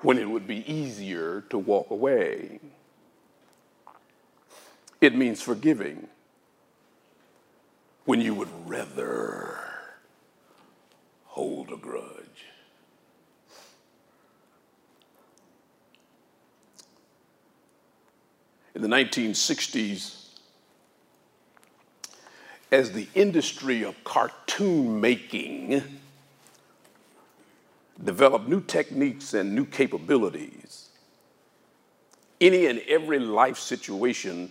when 0.00 0.18
it 0.18 0.28
would 0.28 0.46
be 0.46 0.70
easier 0.70 1.42
to 1.50 1.58
walk 1.58 1.90
away. 1.90 2.58
It 5.00 5.14
means 5.14 5.42
forgiving 5.42 6.08
when 8.06 8.20
you 8.20 8.34
would 8.34 8.48
rather 8.66 9.65
hold 11.36 11.70
a 11.70 11.76
grudge. 11.76 12.46
In 18.74 18.80
the 18.80 18.88
1960s, 18.88 20.28
as 22.72 22.92
the 22.92 23.06
industry 23.14 23.82
of 23.82 24.02
cartoon 24.02 24.98
making 24.98 25.82
developed 28.02 28.48
new 28.48 28.62
techniques 28.62 29.34
and 29.34 29.54
new 29.54 29.66
capabilities, 29.66 30.88
any 32.40 32.64
and 32.64 32.78
every 32.88 33.18
life 33.18 33.58
situation 33.58 34.50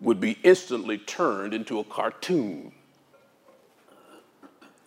would 0.00 0.20
be 0.20 0.38
instantly 0.44 0.98
turned 0.98 1.52
into 1.52 1.80
a 1.80 1.84
cartoon. 1.84 2.70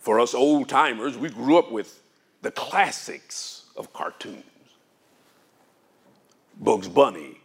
For 0.06 0.20
us 0.20 0.34
old 0.34 0.68
timers, 0.68 1.18
we 1.18 1.30
grew 1.30 1.58
up 1.58 1.72
with 1.72 2.00
the 2.40 2.52
classics 2.52 3.64
of 3.76 3.92
cartoons. 3.92 4.44
Bugs 6.60 6.86
Bunny 6.86 7.40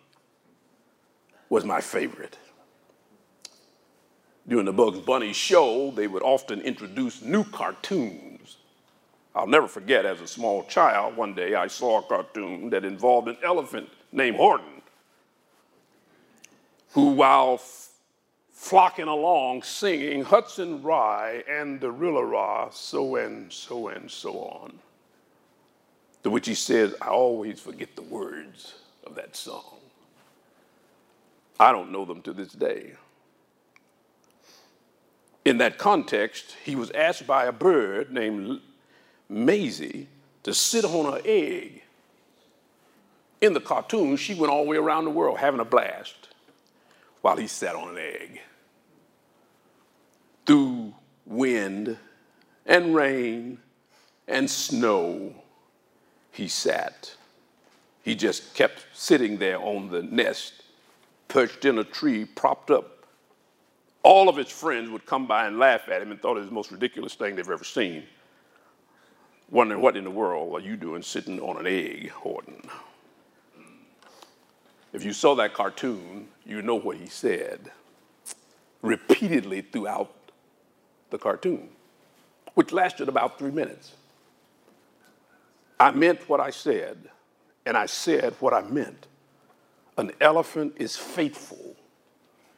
was 1.50 1.65
my 1.65 1.82
favorite. 1.82 2.38
During 4.47 4.65
the 4.65 4.74
Bugs 4.74 5.00
Bunny 5.00 5.34
show, 5.34 5.89
they 5.89 6.06
would 6.06 6.21
often 6.21 6.62
introduce 6.62 7.24
new 7.24 7.43
cartoons. 7.45 8.58
I'll 9.34 9.47
never 9.47 9.67
forget, 9.67 10.06
as 10.06 10.21
a 10.21 10.28
small 10.28 10.63
child, 10.65 11.17
one 11.17 11.34
day 11.34 11.56
I 11.56 11.65
saw 11.65 11.97
a 11.97 12.04
cartoon 12.04 12.69
that 12.69 12.86
involved 12.86 13.28
an 13.28 13.38
elephant 13.43 13.89
named 14.12 14.38
Horton, 14.38 14.84
who, 16.91 17.08
while 17.13 17.60
flocking 18.62 19.08
along 19.08 19.63
singing 19.63 20.24
Hudson 20.24 20.84
Rye 20.84 21.43
and 21.50 21.82
the 21.82 21.89
Rilla 21.89 22.69
so 22.71 23.15
and 23.15 23.52
so 23.52 23.88
and 23.88 24.10
so 24.10 24.34
on. 24.34 24.78
To 26.24 26.30
which 26.30 26.47
he 26.47 26.54
says, 26.54 26.93
I 27.02 27.08
always 27.08 27.60
forget 27.60 27.95
the 27.95 28.04
words 28.04 28.76
of 29.04 29.15
that 29.15 29.36
song. 29.36 29.80
I 31.60 31.71
don't 31.71 31.91
know 31.91 32.06
them 32.06 32.21
to 32.21 32.34
this 32.34 32.54
day. 32.54 32.93
In 35.43 35.58
that 35.58 35.80
context, 35.80 36.56
he 36.63 36.76
was 36.76 36.91
asked 36.91 37.26
by 37.26 37.45
a 37.45 37.52
bird 37.52 38.13
named 38.13 38.62
Mayzie 39.30 40.06
to 40.43 40.54
sit 40.54 40.86
on 40.86 41.12
her 41.12 41.21
egg. 41.26 41.82
In 43.41 43.54
the 43.54 43.60
cartoon, 43.60 44.17
she 44.17 44.36
went 44.36 44.54
all 44.54 44.63
the 44.63 44.69
way 44.69 44.78
around 44.78 45.06
the 45.06 45.12
world 45.12 45.39
having 45.39 45.60
a 45.60 45.65
blast 45.65 46.30
while 47.21 47.38
he 47.38 47.47
sat 47.47 47.76
on 47.76 47.89
an 47.89 47.97
egg 47.97 48.39
through 50.45 50.93
wind 51.25 51.97
and 52.65 52.95
rain 52.95 53.60
and 54.27 54.49
snow, 54.49 55.34
he 56.32 56.47
sat. 56.47 57.15
He 58.04 58.15
just 58.15 58.54
kept 58.54 58.86
sitting 58.93 59.38
there 59.38 59.60
on 59.60 59.89
the 59.89 60.01
nest, 60.01 60.63
perched 61.27 61.65
in 61.65 61.77
a 61.77 61.84
tree, 61.84 62.25
propped 62.25 62.71
up. 62.71 63.06
All 64.04 64.27
of 64.27 64.36
his 64.36 64.49
friends 64.49 64.89
would 64.89 65.06
come 65.06 65.27
by 65.27 65.45
and 65.45 65.60
laugh 65.60 65.88
at 65.88 66.01
him 66.01 66.12
and 66.12 66.19
thought 66.19 66.38
it 66.38 66.41
was 66.41 66.49
the 66.49 66.56
most 66.56 66.71
ridiculous 66.71 67.13
thing 67.13 67.36
they've 67.36 67.49
ever 67.49 67.63
seen. 67.63 68.04
Wondering 69.51 69.82
what 69.82 69.97
in 69.97 70.04
the 70.04 70.12
world 70.12 70.54
are 70.54 70.65
you 70.65 70.75
doing 70.75 71.04
sitting 71.04 71.39
on 71.39 71.58
an 71.58 71.67
egg, 71.67 72.10
Horton? 72.10 72.62
If 74.93 75.06
you 75.06 75.13
saw 75.13 75.36
that 75.36 75.54
cartoon, 75.54 76.27
you 76.45 76.62
know 76.62 76.75
what 76.75 76.97
he 76.97 77.08
said 77.08 77.71
repeatedly 78.82 79.62
throughout 79.62 80.12
the 81.12 81.17
cartoon, 81.17 81.69
which 82.56 82.71
lasted 82.71 83.08
about 83.08 83.38
three 83.38 83.52
minutes. 83.52 83.93
I 85.80 85.91
meant 85.91 86.28
what 86.30 86.39
I 86.39 86.50
said, 86.50 87.10
and 87.65 87.78
I 87.78 87.86
said 87.86 88.36
what 88.39 88.54
I 88.54 88.62
meant. 88.62 89.08
An 89.97 90.12
elephant 90.19 90.74
is 90.78 90.95
faithful 90.95 91.76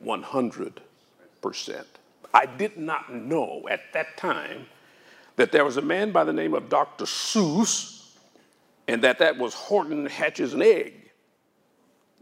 100%. 0.04 0.82
I 2.34 2.46
did 2.46 2.78
not 2.78 3.14
know 3.14 3.68
at 3.70 3.82
that 3.94 4.18
time 4.18 4.66
that 5.36 5.52
there 5.52 5.66
was 5.66 5.78
a 5.78 5.82
man 5.82 6.12
by 6.12 6.24
the 6.24 6.34
name 6.34 6.54
of 6.54 6.70
Dr. 6.70 7.06
Seuss, 7.06 8.12
and 8.88 9.02
that 9.04 9.20
that 9.20 9.38
was 9.38 9.54
Horton 9.54 10.06
Hatches 10.06 10.54
an 10.54 10.62
Egg. 10.62 11.12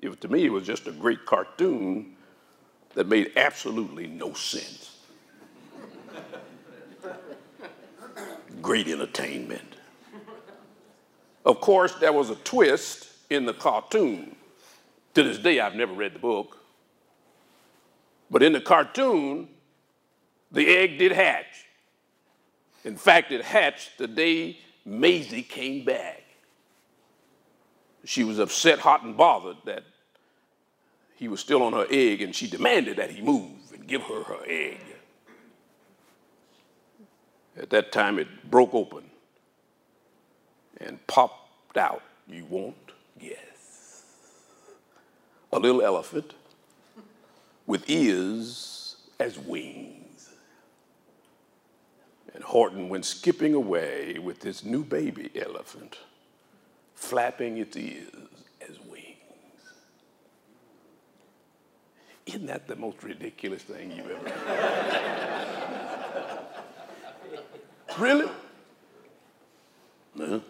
It, 0.01 0.19
to 0.21 0.27
me, 0.27 0.45
it 0.45 0.51
was 0.51 0.65
just 0.65 0.87
a 0.87 0.91
great 0.91 1.25
cartoon 1.25 2.15
that 2.93 3.07
made 3.07 3.31
absolutely 3.35 4.07
no 4.07 4.33
sense. 4.33 5.00
Great 8.61 8.87
entertainment. 8.87 9.75
Of 11.45 11.59
course, 11.61 11.95
there 11.95 12.13
was 12.13 12.29
a 12.29 12.35
twist 12.35 13.07
in 13.29 13.45
the 13.45 13.53
cartoon. 13.53 14.35
To 15.15 15.23
this 15.23 15.37
day, 15.37 15.59
I've 15.59 15.75
never 15.75 15.93
read 15.93 16.13
the 16.13 16.19
book. 16.19 16.57
But 18.29 18.43
in 18.43 18.53
the 18.53 18.61
cartoon, 18.61 19.49
the 20.51 20.67
egg 20.67 20.99
did 20.99 21.11
hatch. 21.11 21.65
In 22.83 22.95
fact, 22.95 23.31
it 23.31 23.43
hatched 23.43 23.97
the 23.97 24.07
day 24.07 24.59
Mayzie 24.85 25.47
came 25.47 25.85
back. 25.85 26.23
She 28.03 28.23
was 28.23 28.39
upset, 28.39 28.79
hot, 28.79 29.03
and 29.03 29.15
bothered 29.15 29.57
that 29.65 29.83
he 31.15 31.27
was 31.27 31.39
still 31.39 31.61
on 31.61 31.73
her 31.73 31.85
egg, 31.91 32.21
and 32.21 32.35
she 32.35 32.47
demanded 32.47 32.97
that 32.97 33.11
he 33.11 33.21
move 33.21 33.71
and 33.73 33.87
give 33.87 34.01
her 34.03 34.23
her 34.23 34.39
egg. 34.47 34.79
At 37.57 37.69
that 37.71 37.91
time, 37.91 38.17
it 38.17 38.49
broke 38.49 38.73
open 38.73 39.03
and 40.77 41.05
popped 41.07 41.77
out. 41.77 42.01
You 42.27 42.45
won't 42.45 42.91
guess. 43.19 44.03
A 45.51 45.59
little 45.59 45.81
elephant 45.81 46.33
with 47.65 47.89
ears 47.89 48.95
as 49.19 49.37
wings. 49.37 50.29
And 52.33 52.43
Horton 52.43 52.87
went 52.87 53.05
skipping 53.05 53.53
away 53.53 54.17
with 54.17 54.39
this 54.39 54.63
new 54.63 54.83
baby 54.83 55.29
elephant, 55.35 55.97
flapping 56.95 57.57
its 57.57 57.75
ears 57.75 58.29
as 58.67 58.79
wings. 58.79 59.15
Isn't 62.25 62.45
that 62.45 62.67
the 62.67 62.77
most 62.77 63.03
ridiculous 63.03 63.63
thing 63.63 63.91
you've 63.91 64.09
ever 64.09 64.29
heard? 64.29 65.57
Really? 67.99 68.29
No. 70.15 70.41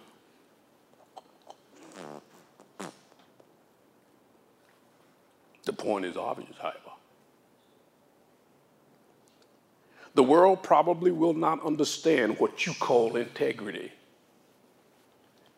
The 5.65 5.73
point 5.73 6.05
is 6.05 6.17
obvious, 6.17 6.55
however. 6.61 6.77
The 10.13 10.23
world 10.23 10.61
probably 10.61 11.11
will 11.11 11.33
not 11.33 11.63
understand 11.63 12.37
what 12.39 12.65
you 12.65 12.73
call 12.73 13.15
integrity. 13.15 13.91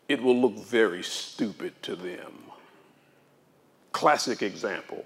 It 0.08 0.22
will 0.22 0.40
look 0.40 0.58
very 0.58 1.02
stupid 1.02 1.82
to 1.82 1.96
them. 1.96 2.32
Classic 3.92 4.42
example. 4.42 5.04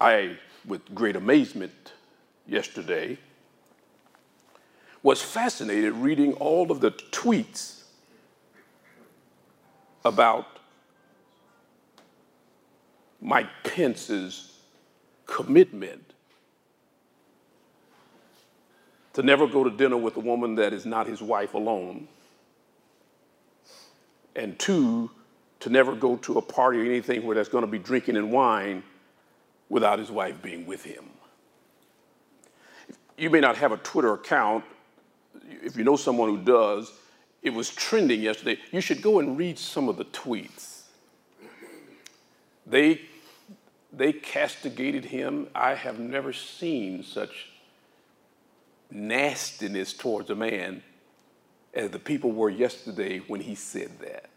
I, 0.00 0.38
with 0.64 0.94
great 0.94 1.16
amazement 1.16 1.92
yesterday, 2.46 3.18
was 5.02 5.22
fascinated 5.22 5.94
reading 5.94 6.32
all 6.34 6.70
of 6.70 6.80
the 6.80 6.90
tweets 6.90 7.84
about 10.04 10.46
Mike 13.20 13.48
Pence's 13.64 14.58
commitment 15.26 16.14
to 19.12 19.22
never 19.22 19.46
go 19.46 19.64
to 19.64 19.70
dinner 19.70 19.96
with 19.96 20.16
a 20.16 20.20
woman 20.20 20.54
that 20.54 20.72
is 20.72 20.86
not 20.86 21.06
his 21.06 21.20
wife 21.20 21.54
alone, 21.54 22.08
and 24.36 24.58
two, 24.58 25.10
to 25.58 25.68
never 25.68 25.94
go 25.94 26.16
to 26.16 26.38
a 26.38 26.42
party 26.42 26.80
or 26.80 26.84
anything 26.84 27.26
where 27.26 27.34
there's 27.34 27.48
going 27.48 27.64
to 27.64 27.70
be 27.70 27.78
drinking 27.78 28.16
and 28.16 28.30
wine 28.30 28.82
without 29.68 29.98
his 29.98 30.10
wife 30.10 30.40
being 30.40 30.64
with 30.64 30.84
him. 30.84 31.04
You 33.18 33.28
may 33.28 33.40
not 33.40 33.56
have 33.56 33.72
a 33.72 33.76
Twitter 33.78 34.14
account 34.14 34.64
if 35.62 35.76
you 35.76 35.84
know 35.84 35.96
someone 35.96 36.28
who 36.28 36.38
does, 36.38 36.92
it 37.42 37.50
was 37.50 37.70
trending 37.70 38.20
yesterday. 38.20 38.58
You 38.70 38.80
should 38.80 39.02
go 39.02 39.18
and 39.18 39.36
read 39.36 39.58
some 39.58 39.88
of 39.88 39.96
the 39.96 40.04
tweets. 40.06 40.82
They, 42.66 43.00
they 43.92 44.12
castigated 44.12 45.06
him. 45.06 45.48
I 45.54 45.74
have 45.74 45.98
never 45.98 46.32
seen 46.32 47.02
such 47.02 47.48
nastiness 48.90 49.92
towards 49.92 50.30
a 50.30 50.34
man 50.34 50.82
as 51.72 51.90
the 51.90 51.98
people 51.98 52.32
were 52.32 52.50
yesterday 52.50 53.18
when 53.18 53.40
he 53.40 53.54
said 53.54 53.90
that. 54.00 54.30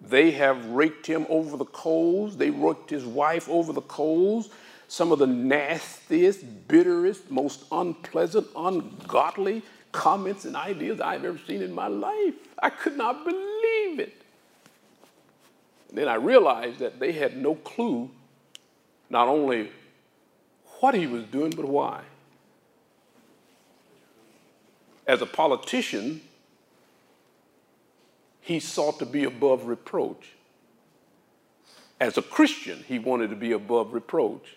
They 0.00 0.30
have 0.30 0.64
raked 0.66 1.06
him 1.06 1.26
over 1.28 1.56
the 1.56 1.66
coals. 1.66 2.36
They 2.36 2.50
raked 2.50 2.88
his 2.88 3.04
wife 3.04 3.48
over 3.48 3.72
the 3.72 3.82
coals. 3.82 4.48
Some 4.90 5.12
of 5.12 5.20
the 5.20 5.26
nastiest, 5.28 6.66
bitterest, 6.66 7.30
most 7.30 7.62
unpleasant, 7.70 8.48
ungodly 8.56 9.62
comments 9.92 10.44
and 10.46 10.56
ideas 10.56 11.00
I've 11.00 11.24
ever 11.24 11.38
seen 11.46 11.62
in 11.62 11.72
my 11.72 11.86
life. 11.86 12.34
I 12.60 12.70
could 12.70 12.96
not 12.96 13.24
believe 13.24 14.00
it. 14.00 14.20
And 15.90 15.96
then 15.96 16.08
I 16.08 16.14
realized 16.14 16.80
that 16.80 16.98
they 16.98 17.12
had 17.12 17.36
no 17.36 17.54
clue 17.54 18.10
not 19.08 19.28
only 19.28 19.70
what 20.80 20.96
he 20.96 21.06
was 21.06 21.22
doing, 21.26 21.52
but 21.52 21.66
why. 21.66 22.02
As 25.06 25.22
a 25.22 25.26
politician, 25.26 26.20
he 28.40 28.58
sought 28.58 28.98
to 28.98 29.06
be 29.06 29.22
above 29.22 29.66
reproach. 29.66 30.32
As 32.00 32.18
a 32.18 32.22
Christian, 32.22 32.82
he 32.88 32.98
wanted 32.98 33.30
to 33.30 33.36
be 33.36 33.52
above 33.52 33.94
reproach. 33.94 34.56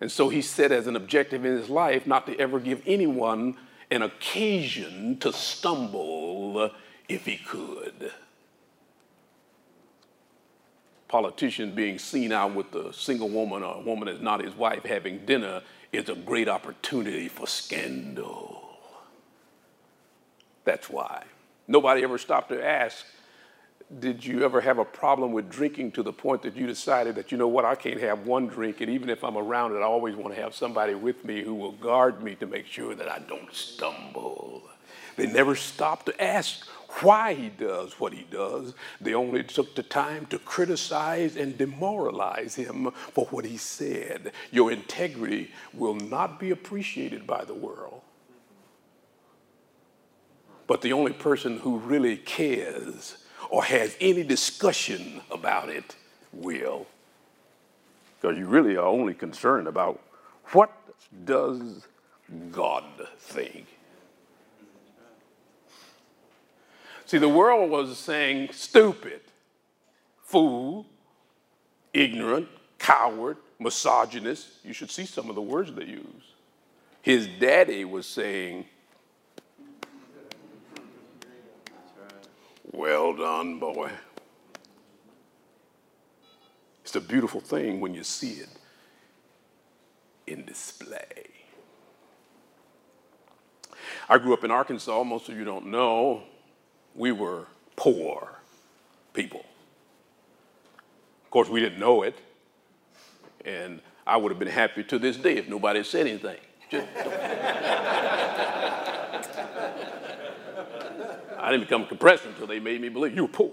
And 0.00 0.12
so 0.12 0.28
he 0.28 0.42
set 0.42 0.72
as 0.72 0.86
an 0.86 0.96
objective 0.96 1.44
in 1.44 1.56
his 1.56 1.70
life 1.70 2.06
not 2.06 2.26
to 2.26 2.38
ever 2.38 2.60
give 2.60 2.82
anyone 2.86 3.56
an 3.90 4.02
occasion 4.02 5.18
to 5.18 5.32
stumble 5.32 6.70
if 7.08 7.24
he 7.24 7.36
could. 7.36 8.12
Politician 11.08 11.74
being 11.74 11.98
seen 11.98 12.32
out 12.32 12.54
with 12.54 12.74
a 12.74 12.92
single 12.92 13.28
woman 13.28 13.62
or 13.62 13.76
a 13.76 13.80
woman 13.80 14.06
that's 14.06 14.20
not 14.20 14.44
his 14.44 14.54
wife 14.54 14.84
having 14.84 15.24
dinner 15.24 15.62
is 15.92 16.08
a 16.08 16.14
great 16.14 16.48
opportunity 16.48 17.28
for 17.28 17.46
scandal. 17.46 18.76
That's 20.64 20.90
why. 20.90 21.24
Nobody 21.68 22.02
ever 22.02 22.18
stopped 22.18 22.48
to 22.50 22.64
ask, 22.64 23.06
did 24.00 24.24
you 24.24 24.44
ever 24.44 24.60
have 24.60 24.78
a 24.78 24.84
problem 24.84 25.32
with 25.32 25.48
drinking 25.48 25.92
to 25.92 26.02
the 26.02 26.12
point 26.12 26.42
that 26.42 26.56
you 26.56 26.66
decided 26.66 27.14
that, 27.14 27.30
you 27.30 27.38
know 27.38 27.46
what, 27.46 27.64
I 27.64 27.76
can't 27.76 28.00
have 28.00 28.26
one 28.26 28.48
drink, 28.48 28.80
and 28.80 28.90
even 28.90 29.08
if 29.08 29.22
I'm 29.22 29.36
around 29.36 29.76
it, 29.76 29.78
I 29.78 29.84
always 29.84 30.16
want 30.16 30.34
to 30.34 30.42
have 30.42 30.54
somebody 30.54 30.94
with 30.94 31.24
me 31.24 31.42
who 31.42 31.54
will 31.54 31.72
guard 31.72 32.22
me 32.22 32.34
to 32.36 32.46
make 32.46 32.66
sure 32.66 32.94
that 32.96 33.08
I 33.08 33.20
don't 33.20 33.52
stumble. 33.54 34.64
They 35.16 35.26
never 35.26 35.54
stopped 35.54 36.06
to 36.06 36.22
ask 36.22 36.66
why 37.02 37.34
he 37.34 37.48
does 37.48 38.00
what 38.00 38.12
he 38.12 38.26
does. 38.30 38.74
They 39.00 39.14
only 39.14 39.44
took 39.44 39.74
the 39.74 39.82
time 39.82 40.26
to 40.26 40.38
criticize 40.38 41.36
and 41.36 41.56
demoralize 41.56 42.54
him 42.54 42.90
for 43.12 43.26
what 43.26 43.44
he 43.44 43.56
said. 43.56 44.32
Your 44.50 44.72
integrity 44.72 45.52
will 45.72 45.94
not 45.94 46.40
be 46.40 46.50
appreciated 46.50 47.26
by 47.26 47.44
the 47.44 47.54
world. 47.54 48.02
But 50.66 50.82
the 50.82 50.92
only 50.92 51.12
person 51.12 51.58
who 51.60 51.78
really 51.78 52.16
cares 52.16 53.18
or 53.50 53.64
has 53.64 53.96
any 54.00 54.22
discussion 54.22 55.20
about 55.30 55.68
it 55.68 55.96
will. 56.32 56.86
Because 58.20 58.38
you 58.38 58.46
really 58.46 58.76
are 58.76 58.86
only 58.86 59.14
concerned 59.14 59.68
about 59.68 60.00
what 60.52 60.72
does 61.24 61.86
God 62.50 62.84
think? 63.18 63.66
See, 67.04 67.18
the 67.18 67.28
world 67.28 67.70
was 67.70 67.96
saying 67.98 68.48
stupid, 68.52 69.20
fool, 70.22 70.86
ignorant, 71.92 72.48
coward, 72.78 73.36
misogynist. 73.60 74.48
You 74.64 74.72
should 74.72 74.90
see 74.90 75.06
some 75.06 75.28
of 75.28 75.36
the 75.36 75.42
words 75.42 75.72
they 75.72 75.84
use. 75.84 76.04
His 77.02 77.28
daddy 77.38 77.84
was 77.84 78.06
saying, 78.06 78.64
Well 82.72 83.14
done, 83.14 83.58
boy. 83.58 83.90
It's 86.82 86.94
a 86.94 87.00
beautiful 87.00 87.40
thing 87.40 87.80
when 87.80 87.94
you 87.94 88.04
see 88.04 88.32
it 88.32 88.48
in 90.26 90.44
display. 90.44 91.26
I 94.08 94.18
grew 94.18 94.32
up 94.32 94.44
in 94.44 94.50
Arkansas. 94.50 95.02
Most 95.02 95.28
of 95.28 95.36
you 95.36 95.44
don't 95.44 95.66
know. 95.66 96.22
We 96.94 97.12
were 97.12 97.46
poor 97.74 98.38
people. 99.12 99.44
Of 101.24 101.30
course, 101.30 101.48
we 101.48 101.60
didn't 101.60 101.78
know 101.78 102.02
it. 102.02 102.16
And 103.44 103.80
I 104.06 104.16
would 104.16 104.30
have 104.30 104.38
been 104.38 104.48
happy 104.48 104.84
to 104.84 104.98
this 104.98 105.16
day 105.16 105.36
if 105.36 105.48
nobody 105.48 105.82
said 105.82 106.06
anything. 106.06 106.38
I 111.38 111.50
didn't 111.50 111.64
become 111.64 111.86
compressed 111.86 112.24
until 112.24 112.46
they 112.46 112.58
made 112.58 112.80
me 112.80 112.88
believe 112.88 113.14
you 113.14 113.22
were 113.22 113.28
poor. 113.28 113.52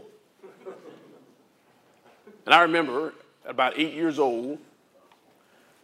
And 2.46 2.54
I 2.54 2.62
remember 2.62 3.14
about 3.46 3.78
eight 3.78 3.94
years 3.94 4.20
old, 4.20 4.58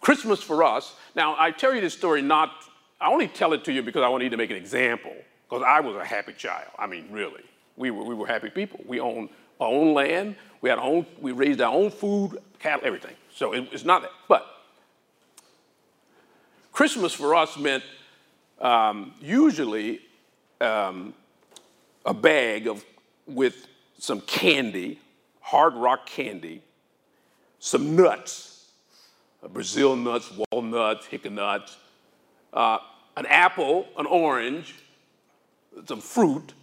Christmas 0.02 0.42
for 0.42 0.63
us. 0.63 0.96
Now, 1.15 1.36
I 1.38 1.52
tell 1.52 1.74
you 1.74 1.82
this 1.82 1.94
story 1.94 2.22
not, 2.22 2.52
I 3.00 3.10
only 3.10 3.28
tell 3.28 3.54
it 3.54 3.63
to 3.65 3.74
you 3.74 3.82
because 3.82 4.02
I 4.02 4.10
want 4.10 4.24
you 4.24 4.30
to 4.30 4.38
make 4.38 4.50
an 4.50 4.58
example, 4.58 5.13
because 5.48 5.63
I 5.65 5.80
was 5.82 5.96
a 5.96 6.06
happy 6.06 6.34
child. 6.34 6.70
I 6.78 6.88
mean, 6.88 7.08
really. 7.12 7.44
We 7.78 7.92
were, 7.92 8.04
we 8.04 8.15
were 8.15 8.28
happy 8.28 8.50
people. 8.50 8.82
We 8.86 9.00
owned 9.00 9.30
our 9.60 9.68
own 9.68 9.94
land, 9.94 10.36
we 10.62 10.70
had 10.70 10.80
our 10.80 10.86
own, 10.86 11.06
we 11.20 11.34
raised 11.34 11.60
our 11.60 11.74
own 11.74 11.92
food, 11.92 12.38
cattle, 12.60 12.86
everything. 12.86 13.15
So 13.34 13.54
it, 13.54 13.68
it's 13.72 13.84
not 13.84 14.04
that. 14.04 14.12
But 14.28 14.46
Christmas 16.72 17.13
for 17.13 17.36
us 17.36 17.58
meant 17.58 17.84
um, 18.62 19.13
usually 19.22 20.00
um, 20.62 21.13
a 22.06 22.14
bag 22.14 22.68
of, 22.68 22.84
with 23.26 23.68
some 23.98 24.22
candy, 24.22 25.00
hard 25.42 25.74
rock 25.76 26.06
candy, 26.06 26.62
some 27.60 27.96
nuts, 27.96 28.72
uh, 29.44 29.48
Brazil 29.48 29.96
nuts, 29.96 30.32
walnuts, 30.52 31.06
hickory 31.06 31.32
nuts, 31.32 31.78
uh, 32.54 32.78
an 33.18 33.26
apple, 33.26 33.88
an 33.98 34.06
orange, 34.06 34.76
some 35.88 36.02
fruit 36.02 36.54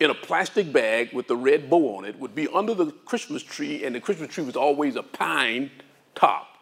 in 0.00 0.10
a 0.10 0.14
plastic 0.14 0.72
bag 0.72 1.12
with 1.12 1.28
the 1.28 1.36
red 1.36 1.70
bow 1.70 1.96
on 1.96 2.04
it 2.04 2.18
would 2.18 2.34
be 2.34 2.48
under 2.48 2.74
the 2.74 2.90
Christmas 3.04 3.42
tree, 3.42 3.84
and 3.84 3.94
the 3.94 4.00
Christmas 4.00 4.28
tree 4.28 4.44
was 4.44 4.56
always 4.56 4.96
a 4.96 5.02
pine 5.02 5.70
top, 6.14 6.58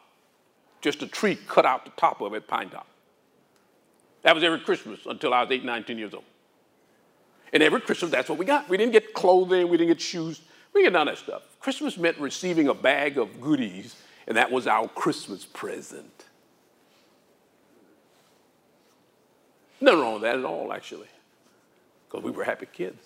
just 0.81 1.03
a 1.03 1.07
tree 1.07 1.37
cut 1.49 1.65
out 1.65 1.85
the 1.85 1.93
top 1.97 2.21
of 2.21 2.35
it, 2.35 2.47
pine 2.47 2.69
top. 2.69 2.87
That 4.23 4.35
was 4.35 4.45
every 4.45 4.61
Christmas 4.61 5.01
until 5.07 5.35
I 5.35 5.43
was 5.43 5.51
8, 5.51 5.65
19 5.65 5.99
years 5.99 6.15
old. 6.15 6.25
And 7.53 7.63
every 7.63 7.81
Christmas, 7.81 8.11
that's 8.11 8.29
what 8.29 8.39
we 8.39 8.45
got. 8.45 8.69
We 8.69 8.77
didn't 8.77 8.93
get 8.93 9.13
clothing, 9.13 9.69
we 9.69 9.77
didn't 9.77 9.91
get 9.91 10.01
shoes, 10.01 10.41
we 10.73 10.83
didn't 10.83 10.93
get 10.93 10.99
none 10.99 11.09
of 11.09 11.17
that 11.17 11.23
stuff. 11.23 11.43
Christmas 11.61 11.97
meant 11.99 12.19
receiving 12.19 12.69
a 12.69 12.75
bag 12.75 13.19
of 13.19 13.41
goodies, 13.41 13.97
and 14.27 14.37
that 14.37 14.51
was 14.51 14.67
our 14.67 14.89
Christmas 14.89 15.45
present. 15.45 16.25
Nothing 19.81 20.01
wrong 20.01 20.13
with 20.15 20.23
that 20.23 20.39
at 20.39 20.45
all, 20.45 20.73
actually, 20.73 21.09
because 22.09 22.25
we 22.25 22.31
were 22.31 22.45
happy 22.45 22.67
kids. 22.73 23.03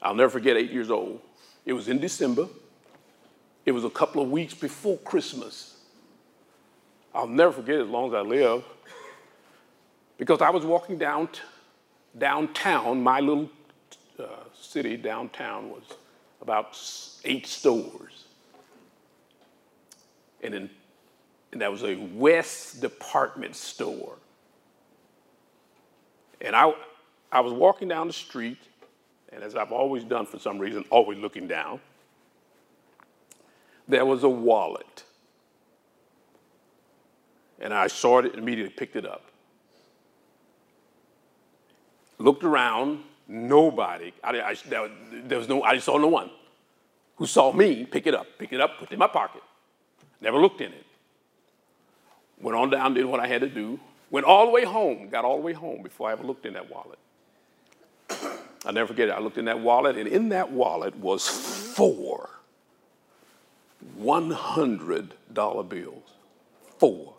I'll 0.00 0.14
never 0.14 0.30
forget 0.30 0.56
eight 0.56 0.70
years 0.70 0.90
old. 0.90 1.20
It 1.64 1.72
was 1.72 1.88
in 1.88 1.98
December. 1.98 2.48
It 3.64 3.72
was 3.72 3.84
a 3.84 3.90
couple 3.90 4.22
of 4.22 4.30
weeks 4.30 4.54
before 4.54 4.96
Christmas. 4.98 5.76
I'll 7.14 7.26
never 7.26 7.52
forget 7.52 7.80
as 7.80 7.88
long 7.88 8.08
as 8.08 8.14
I 8.14 8.20
live 8.20 8.64
because 10.18 10.40
I 10.40 10.50
was 10.50 10.64
walking 10.64 10.98
down 10.98 11.28
downtown, 12.18 13.02
my 13.02 13.20
little 13.20 13.50
uh, 14.18 14.24
city 14.58 14.96
downtown 14.96 15.70
was 15.70 15.82
about 16.40 16.78
eight 17.24 17.46
stores. 17.46 18.24
And, 20.42 20.54
in, 20.54 20.70
and 21.52 21.60
that 21.60 21.70
was 21.70 21.82
a 21.82 21.96
West 22.14 22.80
department 22.80 23.56
store. 23.56 24.14
And 26.40 26.54
I, 26.54 26.72
I 27.32 27.40
was 27.40 27.52
walking 27.52 27.88
down 27.88 28.06
the 28.06 28.12
street, 28.12 28.58
and 29.32 29.42
as 29.42 29.56
I've 29.56 29.72
always 29.72 30.04
done 30.04 30.26
for 30.26 30.38
some 30.38 30.58
reason, 30.58 30.84
always 30.90 31.18
looking 31.18 31.48
down, 31.48 31.80
there 33.88 34.04
was 34.04 34.22
a 34.22 34.28
wallet. 34.28 35.04
And 37.58 37.72
I 37.72 37.86
saw 37.86 38.18
it 38.18 38.26
and 38.26 38.34
immediately 38.36 38.72
picked 38.74 38.96
it 38.96 39.06
up 39.06 39.30
looked 42.18 42.44
around, 42.44 43.02
nobody, 43.28 44.12
I, 44.22 44.40
I, 44.40 44.56
there, 44.66 45.38
was 45.38 45.48
no, 45.48 45.62
I 45.62 45.78
saw 45.78 45.98
no 45.98 46.08
one 46.08 46.30
who 47.16 47.26
saw 47.26 47.52
me 47.52 47.84
pick 47.84 48.06
it 48.06 48.14
up, 48.14 48.26
pick 48.38 48.52
it 48.52 48.60
up, 48.60 48.78
put 48.78 48.90
it 48.90 48.94
in 48.94 48.98
my 48.98 49.06
pocket, 49.06 49.42
never 50.20 50.38
looked 50.38 50.60
in 50.60 50.72
it. 50.72 50.84
Went 52.40 52.56
on 52.56 52.70
down, 52.70 52.94
did 52.94 53.06
what 53.06 53.20
I 53.20 53.26
had 53.26 53.40
to 53.40 53.48
do, 53.48 53.80
went 54.10 54.26
all 54.26 54.46
the 54.46 54.52
way 54.52 54.64
home, 54.64 55.08
got 55.08 55.24
all 55.24 55.36
the 55.36 55.42
way 55.42 55.54
home 55.54 55.82
before 55.82 56.08
I 56.08 56.12
ever 56.12 56.22
looked 56.22 56.44
in 56.44 56.52
that 56.54 56.70
wallet. 56.70 56.98
I'll 58.64 58.72
never 58.72 58.88
forget 58.88 59.08
it. 59.08 59.12
I 59.12 59.20
looked 59.20 59.38
in 59.38 59.46
that 59.46 59.60
wallet, 59.60 59.96
and 59.96 60.08
in 60.08 60.30
that 60.30 60.50
wallet 60.50 60.96
was 60.96 61.26
four 61.26 62.30
$100 63.98 65.68
bills. 65.68 66.02
Four. 66.78 67.14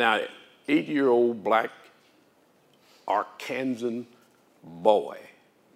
Now, 0.00 0.18
eight 0.66 0.88
year 0.88 1.08
old 1.08 1.44
black 1.44 1.70
Arkansan 3.06 4.06
boy 4.64 5.18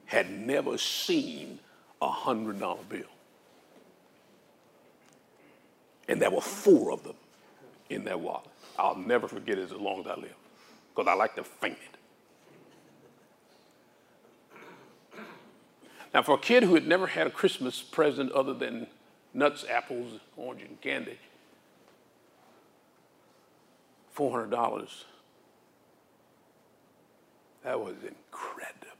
had 0.06 0.30
never 0.30 0.78
seen 0.78 1.58
a 2.00 2.08
$100 2.08 2.88
bill. 2.88 3.02
And 6.08 6.22
there 6.22 6.30
were 6.30 6.40
four 6.40 6.90
of 6.90 7.04
them 7.04 7.16
in 7.90 8.04
that 8.04 8.18
wallet. 8.18 8.46
I'll 8.78 8.96
never 8.96 9.28
forget 9.28 9.58
it 9.58 9.70
as 9.70 9.72
long 9.72 10.00
as 10.00 10.06
I 10.06 10.14
live 10.14 10.36
because 10.96 11.06
I 11.06 11.12
like 11.12 11.34
to 11.34 11.44
faint 11.44 11.76
it. 15.12 15.20
Now, 16.14 16.22
for 16.22 16.36
a 16.36 16.40
kid 16.40 16.62
who 16.62 16.72
had 16.72 16.86
never 16.86 17.08
had 17.08 17.26
a 17.26 17.30
Christmas 17.30 17.82
present 17.82 18.32
other 18.32 18.54
than 18.54 18.86
nuts, 19.34 19.66
apples, 19.68 20.18
orange, 20.34 20.62
and 20.62 20.80
candy, 20.80 21.18
$400, 24.16 24.88
that 27.64 27.80
was 27.80 27.94
incredible. 27.94 28.90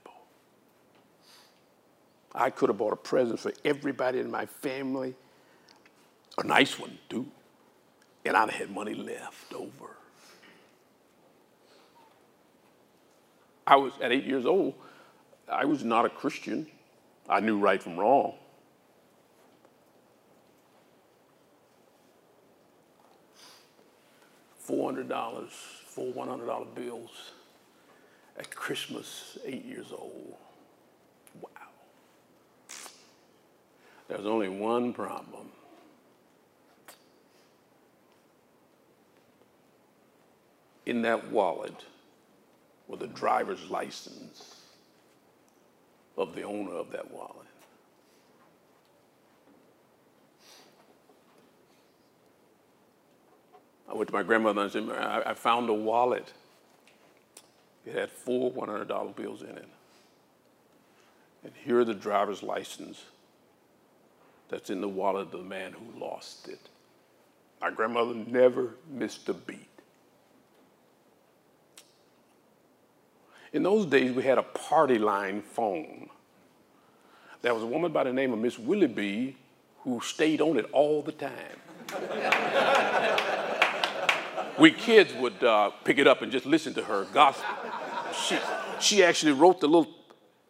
I 2.33 2.49
could 2.49 2.69
have 2.69 2.77
bought 2.77 2.93
a 2.93 2.97
present 2.97 3.39
for 3.39 3.53
everybody 3.63 4.19
in 4.19 4.29
my 4.29 4.45
family, 4.45 5.15
a 6.37 6.43
nice 6.43 6.77
one 6.77 6.97
too, 7.09 7.25
and 8.25 8.35
I'd 8.35 8.49
have 8.49 8.59
had 8.59 8.71
money 8.71 8.93
left 8.93 9.53
over. 9.53 9.95
I 13.67 13.77
was, 13.77 13.93
at 14.01 14.11
eight 14.11 14.25
years 14.25 14.45
old, 14.45 14.73
I 15.49 15.65
was 15.65 15.83
not 15.83 16.05
a 16.05 16.09
Christian. 16.09 16.67
I 17.29 17.39
knew 17.39 17.57
right 17.57 17.81
from 17.81 17.97
wrong. 17.97 18.35
Four 24.65 24.89
hundred 24.89 25.09
dollars, 25.09 25.51
four 25.85 26.11
one 26.11 26.27
hundred 26.27 26.47
dollar 26.47 26.65
bills 26.65 27.33
at 28.35 28.49
Christmas, 28.49 29.37
eight 29.45 29.63
years 29.63 29.91
old. 29.91 30.33
Wow. 31.39 31.49
There's 34.07 34.25
only 34.25 34.49
one 34.49 34.91
problem. 34.91 35.49
In 40.87 41.03
that 41.03 41.31
wallet 41.31 41.85
was 42.87 42.99
the 42.99 43.07
driver's 43.07 43.69
license 43.69 44.61
of 46.17 46.33
the 46.33 46.41
owner 46.41 46.73
of 46.73 46.91
that 46.91 47.11
wallet. 47.11 47.45
I 53.89 53.93
went 53.93 54.09
to 54.09 54.13
my 54.13 54.23
grandmother 54.23 54.69
and 54.73 54.91
I, 54.91 55.23
I 55.27 55.33
found 55.33 55.69
a 55.69 55.73
wallet. 55.73 56.33
It 57.85 57.93
had 57.93 58.09
four 58.09 58.51
$100 58.51 59.15
bills 59.15 59.41
in 59.41 59.49
it. 59.49 59.67
And 61.43 61.53
here 61.63 61.79
are 61.79 61.85
the 61.85 61.93
driver's 61.93 62.41
license 62.41 63.03
that's 64.49 64.69
in 64.69 64.81
the 64.81 64.89
wallet 64.89 65.27
of 65.27 65.31
the 65.31 65.37
man 65.43 65.73
who 65.73 65.99
lost 65.99 66.47
it. 66.47 66.59
My 67.61 67.71
grandmother 67.71 68.13
never 68.13 68.75
missed 68.89 69.29
a 69.29 69.33
beat. 69.33 69.69
In 73.53 73.63
those 73.63 73.85
days, 73.85 74.11
we 74.11 74.23
had 74.23 74.37
a 74.37 74.43
party 74.43 74.97
line 74.97 75.41
phone. 75.41 76.09
There 77.41 77.53
was 77.53 77.63
a 77.63 77.67
woman 77.67 77.91
by 77.91 78.03
the 78.03 78.11
name 78.11 78.33
of 78.33 78.39
Miss 78.39 78.59
Willoughby 78.59 79.37
who 79.79 80.01
stayed 80.01 80.41
on 80.41 80.57
it 80.57 80.65
all 80.73 81.01
the 81.03 81.11
time. 81.11 81.31
we 84.59 84.71
kids 84.71 85.13
would 85.13 85.43
uh, 85.43 85.71
pick 85.83 85.97
it 85.97 86.07
up 86.07 86.21
and 86.21 86.31
just 86.31 86.45
listen 86.45 86.73
to 86.75 86.83
her 86.83 87.05
gospel. 87.13 87.45
She, 88.13 88.37
she 88.79 89.03
actually 89.03 89.33
wrote 89.33 89.59
the 89.59 89.67
little 89.67 89.87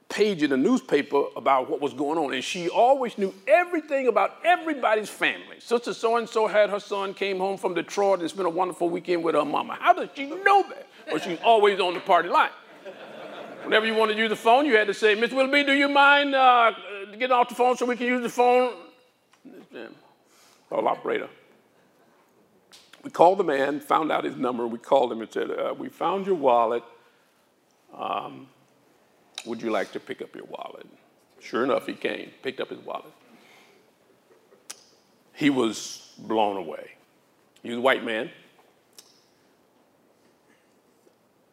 page 0.07 0.43
in 0.43 0.51
the 0.51 0.57
newspaper 0.57 1.23
about 1.35 1.69
what 1.69 1.81
was 1.81 1.93
going 1.93 2.17
on, 2.17 2.33
and 2.33 2.43
she 2.43 2.69
always 2.69 3.17
knew 3.17 3.33
everything 3.47 4.07
about 4.07 4.37
everybody's 4.43 5.09
family. 5.09 5.59
Sister 5.59 5.93
so 5.93 6.17
and 6.17 6.29
so 6.29 6.47
had 6.47 6.69
her 6.69 6.79
son 6.79 7.13
came 7.13 7.39
home 7.39 7.57
from 7.57 7.73
Detroit 7.73 8.19
and 8.19 8.29
spent 8.29 8.45
a 8.45 8.49
wonderful 8.49 8.89
weekend 8.89 9.23
with 9.23 9.35
her 9.35 9.45
mama. 9.45 9.77
How 9.79 9.93
does 9.93 10.09
she 10.15 10.25
know 10.25 10.63
that? 10.69 10.87
Well, 11.07 11.19
she's 11.19 11.39
always 11.43 11.79
on 11.79 11.93
the 11.95 11.99
party 11.99 12.29
line. 12.29 12.51
Whenever 13.63 13.87
you 13.87 13.95
wanted 13.95 14.13
to 14.13 14.19
use 14.19 14.29
the 14.29 14.35
phone, 14.35 14.67
you 14.67 14.77
had 14.77 14.85
to 14.87 14.93
say, 14.93 15.15
Miss 15.15 15.31
Willoughby, 15.31 15.63
do 15.63 15.73
you 15.73 15.89
mind 15.89 16.35
uh, 16.35 16.71
getting 17.13 17.31
off 17.31 17.49
the 17.49 17.55
phone 17.55 17.75
so 17.75 17.87
we 17.87 17.95
can 17.95 18.05
use 18.05 18.21
the 18.21 18.29
phone? 18.29 18.73
Call 20.69 20.87
operator. 20.87 21.29
We 23.05 23.11
called 23.11 23.37
the 23.37 23.43
man, 23.43 23.81
found 23.81 24.11
out 24.11 24.23
his 24.23 24.35
number. 24.35 24.65
We 24.65 24.79
called 24.79 25.11
him 25.11 25.21
and 25.21 25.31
said, 25.31 25.51
uh, 25.51 25.75
We 25.77 25.89
found 25.89 26.25
your 26.25 26.33
wallet. 26.33 26.81
Um, 27.95 28.47
would 29.45 29.61
you 29.61 29.69
like 29.69 29.91
to 29.91 29.99
pick 29.99 30.23
up 30.23 30.35
your 30.35 30.45
wallet? 30.45 30.87
Sure 31.39 31.63
enough, 31.63 31.85
he 31.85 31.93
came, 31.93 32.31
picked 32.41 32.59
up 32.59 32.69
his 32.69 32.79
wallet. 32.79 33.13
He 35.33 35.51
was 35.51 36.13
blown 36.17 36.57
away. 36.57 36.93
He 37.61 37.69
was 37.69 37.77
a 37.77 37.81
white 37.81 38.03
man. 38.03 38.31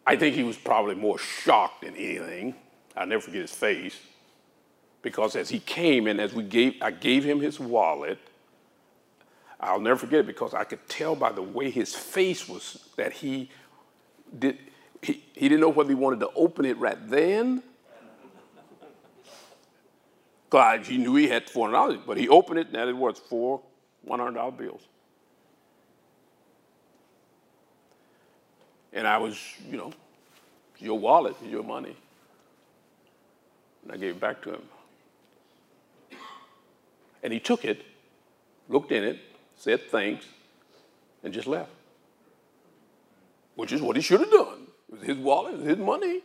I 0.06 0.16
think 0.16 0.34
he 0.34 0.44
was 0.44 0.56
probably 0.56 0.94
more 0.94 1.18
shocked 1.18 1.82
than 1.82 1.94
anything. 1.96 2.54
I'll 2.96 3.06
never 3.06 3.20
forget 3.20 3.42
his 3.42 3.52
face. 3.52 4.00
Because 5.02 5.36
as 5.36 5.50
he 5.50 5.58
came 5.58 6.06
and 6.06 6.18
as 6.18 6.32
we 6.32 6.44
gave, 6.44 6.80
I 6.80 6.92
gave 6.92 7.24
him 7.24 7.40
his 7.40 7.60
wallet, 7.60 8.18
I'll 9.62 9.80
never 9.80 9.98
forget 9.98 10.20
it 10.20 10.26
because 10.26 10.54
I 10.54 10.64
could 10.64 10.88
tell 10.88 11.14
by 11.14 11.30
the 11.30 11.42
way 11.42 11.70
his 11.70 11.94
face 11.94 12.48
was 12.48 12.88
that 12.96 13.12
he 13.12 13.48
did, 14.36 14.58
he, 15.00 15.22
he 15.34 15.48
didn't 15.48 15.60
know 15.60 15.68
whether 15.68 15.88
he 15.88 15.94
wanted 15.94 16.20
to 16.20 16.30
open 16.34 16.64
it 16.64 16.76
right 16.78 16.98
then. 17.08 17.62
God, 20.50 20.84
he 20.84 20.98
knew 20.98 21.14
he 21.14 21.28
had 21.28 21.46
$400, 21.46 22.04
but 22.04 22.18
he 22.18 22.28
opened 22.28 22.58
it 22.58 22.66
and 22.74 22.90
it 22.90 22.96
was 22.96 23.18
four 23.18 23.62
$100 24.06 24.56
bills. 24.58 24.82
And 28.92 29.06
I 29.06 29.16
was, 29.16 29.40
you 29.70 29.76
know, 29.76 29.92
your 30.78 30.98
wallet, 30.98 31.36
your 31.48 31.62
money. 31.62 31.96
And 33.82 33.92
I 33.92 33.96
gave 33.96 34.16
it 34.16 34.20
back 34.20 34.42
to 34.42 34.54
him. 34.54 34.62
And 37.22 37.32
he 37.32 37.40
took 37.40 37.64
it, 37.64 37.82
looked 38.68 38.92
in 38.92 39.04
it, 39.04 39.18
said 39.62 39.80
thanks, 39.92 40.26
and 41.22 41.32
just 41.32 41.46
left. 41.46 41.70
Which 43.54 43.70
is 43.70 43.80
what 43.80 43.94
he 43.94 44.02
should 44.02 44.18
have 44.18 44.30
done. 44.30 44.66
It 44.88 44.92
was 44.92 45.02
his 45.02 45.16
wallet, 45.18 45.54
it 45.54 45.58
was 45.60 45.68
his 45.68 45.78
money. 45.78 46.20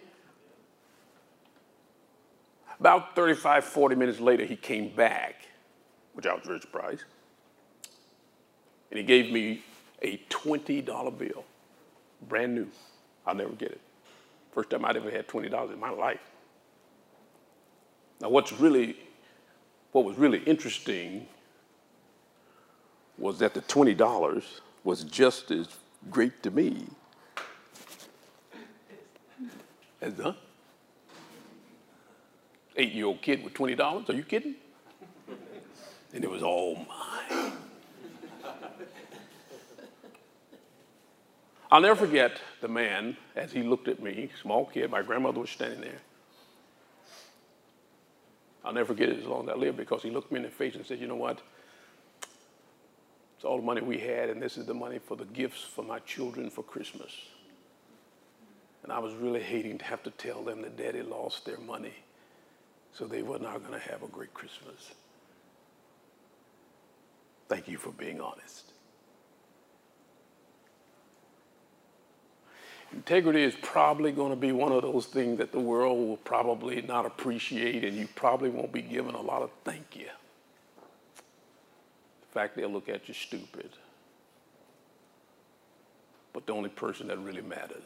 About 2.80 3.16
35, 3.16 3.64
40 3.64 3.96
minutes 3.96 4.20
later, 4.20 4.44
he 4.44 4.56
came 4.56 4.90
back, 4.90 5.36
which 6.14 6.26
I 6.26 6.34
was 6.34 6.48
very 6.48 6.60
surprised. 6.60 7.04
And 8.90 8.98
he 8.98 9.04
gave 9.04 9.32
me 9.32 9.62
a 10.02 10.18
$20 10.30 11.18
bill 11.20 11.46
brand 12.28 12.56
new. 12.56 12.68
I'll 13.28 13.36
never 13.36 13.54
get 13.54 13.72
it. 13.72 13.82
First 14.52 14.72
time 14.72 14.84
I'd 14.84 14.98
ever 14.98 15.12
had 15.12 15.28
$20 15.28 15.74
in 15.74 15.80
my 15.80 15.92
life. 15.92 16.22
Now, 18.20 18.30
what's 18.30 18.52
really, 18.52 18.98
what 19.92 20.06
was 20.06 20.18
really 20.18 20.40
interesting 20.40 21.28
was 23.18 23.40
that 23.40 23.54
the 23.54 23.62
$20 23.62 24.44
was 24.84 25.04
just 25.04 25.52
as 25.52 25.68
great 26.10 26.44
to 26.44 26.52
me 26.52 26.86
as 30.02 30.14
the 30.16 30.36
eight 32.76 32.94
year 32.94 33.06
old 33.06 33.22
kid 33.22 33.44
with 33.44 33.54
$20. 33.54 34.10
Are 34.10 34.14
you 34.14 34.24
kidding? 34.24 34.56
And 36.14 36.24
it 36.24 36.30
was 36.30 36.44
all 36.44 36.76
mine. 36.76 37.52
I'll 41.70 41.82
never 41.82 41.96
forget 41.96 42.40
the 42.62 42.70
man 42.70 43.18
as 43.36 43.52
he 43.52 43.62
looked 43.62 43.90
at 43.90 44.02
me, 44.02 44.30
small 44.42 44.66
kid, 44.66 44.90
my 44.90 45.02
grandmother 45.02 45.42
was 45.42 45.50
standing 45.50 45.82
there. 45.82 46.00
I'll 48.64 48.74
never 48.74 48.88
forget 48.88 49.10
it 49.10 49.20
as 49.20 49.26
long 49.26 49.50
as 49.50 49.56
I 49.56 49.58
live 49.58 49.76
because 49.76 50.02
he 50.02 50.10
looked 50.10 50.32
me 50.32 50.38
in 50.38 50.44
the 50.44 50.50
face 50.50 50.76
and 50.76 50.86
said, 50.86 51.00
You 51.00 51.08
know 51.08 51.16
what? 51.16 51.42
It's 53.38 53.46
all 53.46 53.58
the 53.58 53.64
money 53.64 53.82
we 53.82 54.00
had, 54.00 54.30
and 54.30 54.42
this 54.42 54.58
is 54.58 54.66
the 54.66 54.74
money 54.74 54.98
for 54.98 55.16
the 55.16 55.26
gifts 55.26 55.62
for 55.62 55.84
my 55.84 56.00
children 56.00 56.50
for 56.50 56.64
Christmas. 56.64 57.12
And 58.82 58.92
I 58.92 58.98
was 58.98 59.14
really 59.14 59.42
hating 59.42 59.78
to 59.78 59.86
have 59.86 60.02
to 60.04 60.12
tell 60.12 60.42
them 60.42 60.64
that 60.64 60.76
daddy 60.76 61.04
lost 61.04 61.46
their 61.46 61.60
money, 61.60 61.94
so 62.94 63.06
they 63.06 63.22
were 63.22 63.38
not 63.38 63.60
going 63.60 63.80
to 63.80 63.90
have 63.92 64.02
a 64.02 64.08
great 64.08 64.34
Christmas. 64.34 64.92
Thank 67.48 67.68
you 67.68 67.78
for 67.78 67.92
being 67.92 68.20
honest. 68.20 68.72
Integrity 72.92 73.44
is 73.44 73.56
probably 73.62 74.12
going 74.12 74.32
to 74.32 74.36
be 74.36 74.52
one 74.52 74.72
of 74.72 74.82
those 74.82 75.06
things 75.06 75.38
that 75.38 75.52
the 75.52 75.60
world 75.60 76.00
will 76.00 76.18
probably 76.18 76.82
not 76.82 77.06
appreciate, 77.06 77.84
and 77.84 77.96
you 77.96 78.08
probably 78.16 78.50
won't 78.50 78.72
be 78.72 78.82
given 78.82 79.14
a 79.14 79.22
lot 79.22 79.44
of 79.44 79.52
thank 79.64 79.96
you. 79.96 80.08
Fact, 82.32 82.56
they'll 82.56 82.70
look 82.70 82.90
at 82.90 83.08
you 83.08 83.14
stupid. 83.14 83.70
But 86.34 86.46
the 86.46 86.54
only 86.54 86.70
person 86.70 87.08
that 87.08 87.18
really 87.18 87.42
matters 87.42 87.84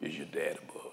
is 0.00 0.16
your 0.16 0.26
dad 0.26 0.58
above. 0.68 0.92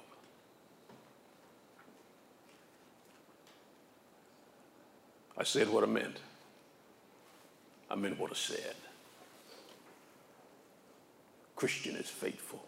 I 5.38 5.44
said 5.44 5.70
what 5.70 5.84
I 5.84 5.88
meant. 5.88 6.20
I 7.90 7.96
meant 7.96 8.18
what 8.18 8.32
I 8.32 8.36
said. 8.36 8.76
Christian 11.56 11.96
is 11.96 12.10
faithful. 12.10 12.64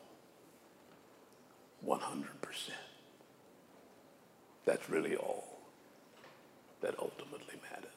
100%. 1.85 2.01
That's 4.65 4.89
really 4.89 5.15
all 5.15 5.59
that 6.81 6.95
ultimately 6.99 7.55
matters. 7.71 7.96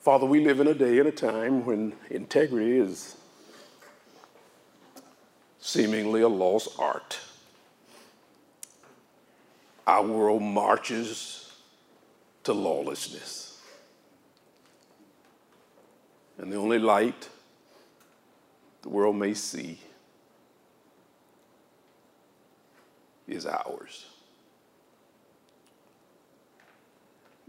Father, 0.00 0.26
we 0.26 0.44
live 0.44 0.60
in 0.60 0.68
a 0.68 0.74
day 0.74 0.98
and 0.98 1.08
a 1.08 1.12
time 1.12 1.66
when 1.66 1.92
integrity 2.10 2.78
is 2.78 3.16
seemingly 5.58 6.22
a 6.22 6.28
lost 6.28 6.68
art. 6.78 7.18
Our 9.86 10.06
world 10.06 10.42
marches 10.42 11.52
to 12.44 12.52
lawlessness. 12.52 13.60
And 16.38 16.52
the 16.52 16.56
only 16.56 16.78
light 16.78 17.28
the 18.82 18.88
world 18.88 19.16
may 19.16 19.34
see 19.34 19.80
is 23.26 23.46
ours. 23.46 24.06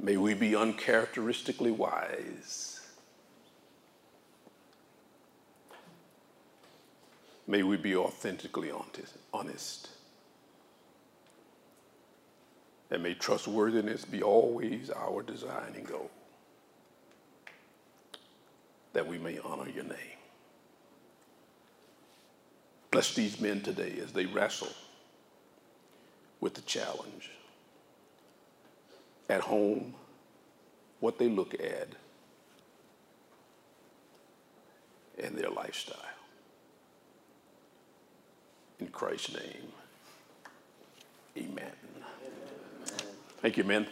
May 0.01 0.15
we 0.15 0.33
be 0.33 0.55
uncharacteristically 0.55 1.71
wise. 1.71 2.79
May 7.45 7.63
we 7.63 7.75
be 7.75 7.95
authentically 7.95 8.71
honest. 9.33 9.89
And 12.91 13.03
may 13.03 13.13
trustworthiness 13.13 14.05
be 14.05 14.23
always 14.23 14.89
our 14.89 15.21
design 15.21 15.73
and 15.75 15.85
goal, 15.85 16.09
that 18.93 19.05
we 19.05 19.17
may 19.17 19.37
honor 19.39 19.69
your 19.69 19.83
name. 19.83 20.17
Bless 22.89 23.13
these 23.13 23.39
men 23.39 23.61
today 23.61 23.99
as 24.01 24.13
they 24.13 24.25
wrestle 24.25 24.73
with 26.39 26.53
the 26.53 26.61
challenge. 26.61 27.31
At 29.29 29.41
home, 29.41 29.93
what 30.99 31.19
they 31.19 31.29
look 31.29 31.53
at, 31.53 31.89
and 35.23 35.37
their 35.37 35.49
lifestyle. 35.49 35.97
In 38.79 38.87
Christ's 38.87 39.35
name, 39.35 39.71
amen. 41.37 41.71
Thank 43.41 43.57
you, 43.57 43.63
men. 43.63 43.87